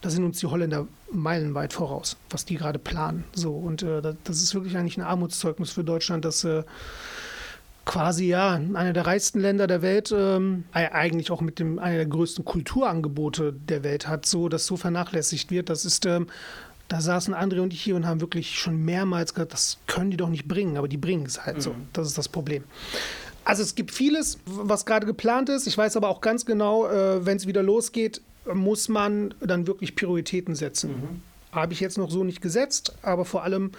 [0.00, 3.24] Da sind uns die Holländer meilenweit voraus, was die gerade planen.
[3.34, 6.62] So, und äh, das ist wirklich eigentlich ein Armutszeugnis für Deutschland, dass äh,
[7.84, 12.06] quasi ja einer der reichsten Länder der Welt, ähm, eigentlich auch mit dem einer der
[12.06, 15.70] größten Kulturangebote der Welt hat, so dass so vernachlässigt wird.
[15.70, 16.26] Das ist ähm,
[16.88, 20.16] da saßen André und ich hier und haben wirklich schon mehrmals gesagt, das können die
[20.16, 21.60] doch nicht bringen, aber die bringen es halt mhm.
[21.60, 21.74] so.
[21.92, 22.64] Das ist das Problem.
[23.44, 25.66] Also es gibt vieles, was gerade geplant ist.
[25.66, 28.20] Ich weiß aber auch ganz genau, äh, wenn es wieder losgeht,
[28.52, 30.90] muss man dann wirklich Prioritäten setzen.
[30.90, 31.22] Mhm.
[31.52, 33.72] Habe ich jetzt noch so nicht gesetzt, aber vor allem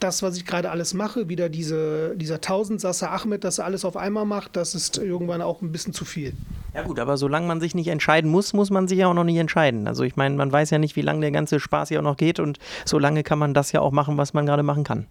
[0.00, 3.96] das, was ich gerade alles mache, wieder diese, dieser Tausendsasser Ahmed, dass er alles auf
[3.96, 6.34] einmal macht, das ist irgendwann auch ein bisschen zu viel.
[6.74, 9.24] Ja gut, aber solange man sich nicht entscheiden muss, muss man sich ja auch noch
[9.24, 9.86] nicht entscheiden.
[9.86, 12.16] Also ich meine, man weiß ja nicht, wie lange der ganze Spaß hier auch noch
[12.16, 15.06] geht und solange kann man das ja auch machen, was man gerade machen kann.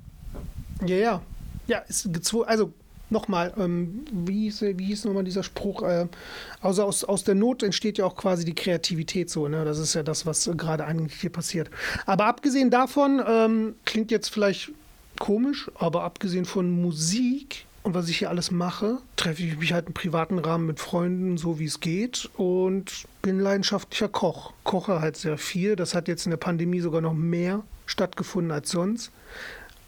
[0.86, 1.22] Ja, ja.
[1.68, 2.74] Ja, ist gezwungen, also
[3.10, 5.84] nochmal, ähm, wie, hieß, wie hieß nochmal dieser Spruch?
[5.84, 6.08] Äh,
[6.60, 9.64] also aus, aus der Not entsteht ja auch quasi die Kreativität so, ne?
[9.64, 11.70] Das ist ja das, was gerade eigentlich hier passiert.
[12.06, 14.72] Aber abgesehen davon, ähm, klingt jetzt vielleicht
[15.20, 19.88] komisch, aber abgesehen von Musik und was ich hier alles mache, treffe ich mich halt
[19.88, 24.54] im privaten Rahmen mit Freunden, so wie es geht und bin leidenschaftlicher Koch.
[24.64, 25.76] Koche halt sehr viel.
[25.76, 29.12] Das hat jetzt in der Pandemie sogar noch mehr stattgefunden als sonst.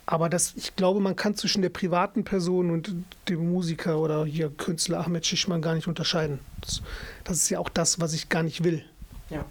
[0.05, 2.93] Aber das, ich glaube, man kann zwischen der privaten Person und
[3.27, 6.39] dem Musiker oder hier Künstler Ahmed Schischmann gar nicht unterscheiden.
[6.61, 6.81] Das,
[7.23, 8.83] das ist ja auch das, was ich gar nicht will.
[9.29, 9.45] Ja.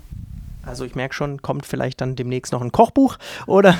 [0.67, 3.79] Also ich merke schon, kommt vielleicht dann demnächst noch ein Kochbuch oder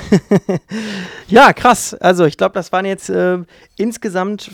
[1.27, 1.93] ja, krass.
[1.93, 3.39] Also ich glaube, das waren jetzt äh,
[3.77, 4.51] insgesamt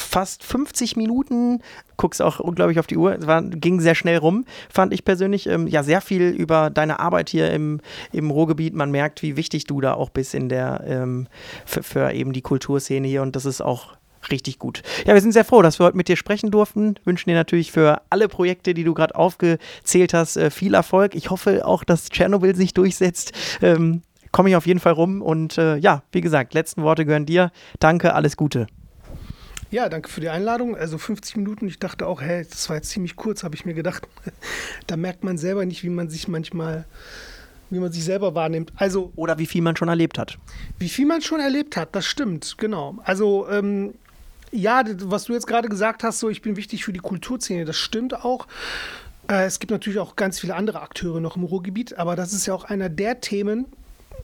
[0.00, 1.62] fast 50 Minuten.
[1.96, 3.14] Guckst auch, glaube ich, auf die Uhr.
[3.14, 5.46] Es war, ging sehr schnell rum, fand ich persönlich.
[5.46, 7.80] Ähm, ja, sehr viel über deine Arbeit hier im,
[8.12, 8.74] im Ruhrgebiet.
[8.74, 11.28] Man merkt, wie wichtig du da auch bist in der, ähm,
[11.66, 13.22] für, für eben die Kulturszene hier.
[13.22, 13.96] Und das ist auch
[14.30, 14.82] richtig gut.
[15.06, 16.96] Ja, wir sind sehr froh, dass wir heute mit dir sprechen durften.
[17.04, 21.14] Wünschen dir natürlich für alle Projekte, die du gerade aufgezählt hast, äh, viel Erfolg.
[21.14, 23.32] Ich hoffe auch, dass Tschernobyl sich durchsetzt.
[23.62, 24.02] Ähm,
[24.32, 25.22] Komme ich auf jeden Fall rum.
[25.22, 27.50] Und äh, ja, wie gesagt, letzten Worte gehören dir.
[27.80, 28.66] Danke, alles Gute.
[29.70, 30.76] Ja, danke für die Einladung.
[30.76, 31.66] Also 50 Minuten.
[31.66, 34.06] Ich dachte auch, hey, das war jetzt ziemlich kurz, habe ich mir gedacht.
[34.86, 36.84] da merkt man selber nicht, wie man sich manchmal
[37.72, 38.72] wie man sich selber wahrnimmt.
[38.76, 40.38] Also oder wie viel man schon erlebt hat.
[40.78, 42.98] Wie viel man schon erlebt hat, das stimmt, genau.
[43.04, 43.94] Also ähm,
[44.52, 47.76] ja, was du jetzt gerade gesagt hast, so ich bin wichtig für die Kulturszene, das
[47.76, 48.46] stimmt auch.
[49.28, 52.46] Äh, es gibt natürlich auch ganz viele andere Akteure noch im Ruhrgebiet, aber das ist
[52.46, 53.66] ja auch einer der Themen,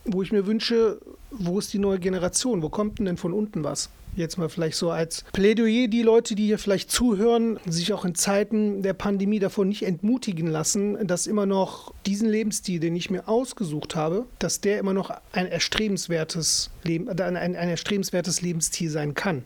[0.04, 1.00] wo ich mir wünsche,
[1.30, 2.62] wo ist die neue Generation?
[2.62, 3.90] Wo kommt denn von unten was?
[4.14, 8.14] Jetzt mal vielleicht so als Plädoyer, die Leute, die hier vielleicht zuhören, sich auch in
[8.14, 13.28] Zeiten der Pandemie davon nicht entmutigen lassen, dass immer noch diesen Lebensstil, den ich mir
[13.28, 19.44] ausgesucht habe, dass der immer noch ein erstrebenswertes Leben, ein, ein erstrebenswertes Lebensstil sein kann.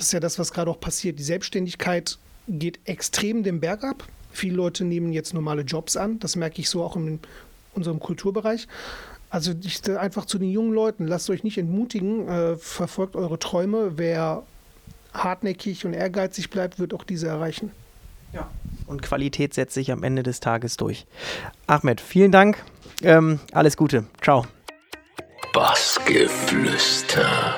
[0.00, 1.18] Das ist ja das, was gerade auch passiert.
[1.18, 2.16] Die Selbstständigkeit
[2.48, 4.02] geht extrem den Berg ab.
[4.32, 6.18] Viele Leute nehmen jetzt normale Jobs an.
[6.20, 7.20] Das merke ich so auch in
[7.74, 8.66] unserem Kulturbereich.
[9.28, 13.98] Also ich einfach zu den jungen Leuten, lasst euch nicht entmutigen, äh, verfolgt eure Träume.
[13.98, 14.42] Wer
[15.12, 17.70] hartnäckig und ehrgeizig bleibt, wird auch diese erreichen.
[18.32, 18.48] Ja.
[18.86, 21.06] Und Qualität setzt sich am Ende des Tages durch.
[21.66, 22.56] Ahmed, vielen Dank.
[23.02, 24.06] Ähm, alles Gute.
[24.22, 24.46] Ciao.
[25.52, 27.56] Bassgeflüster.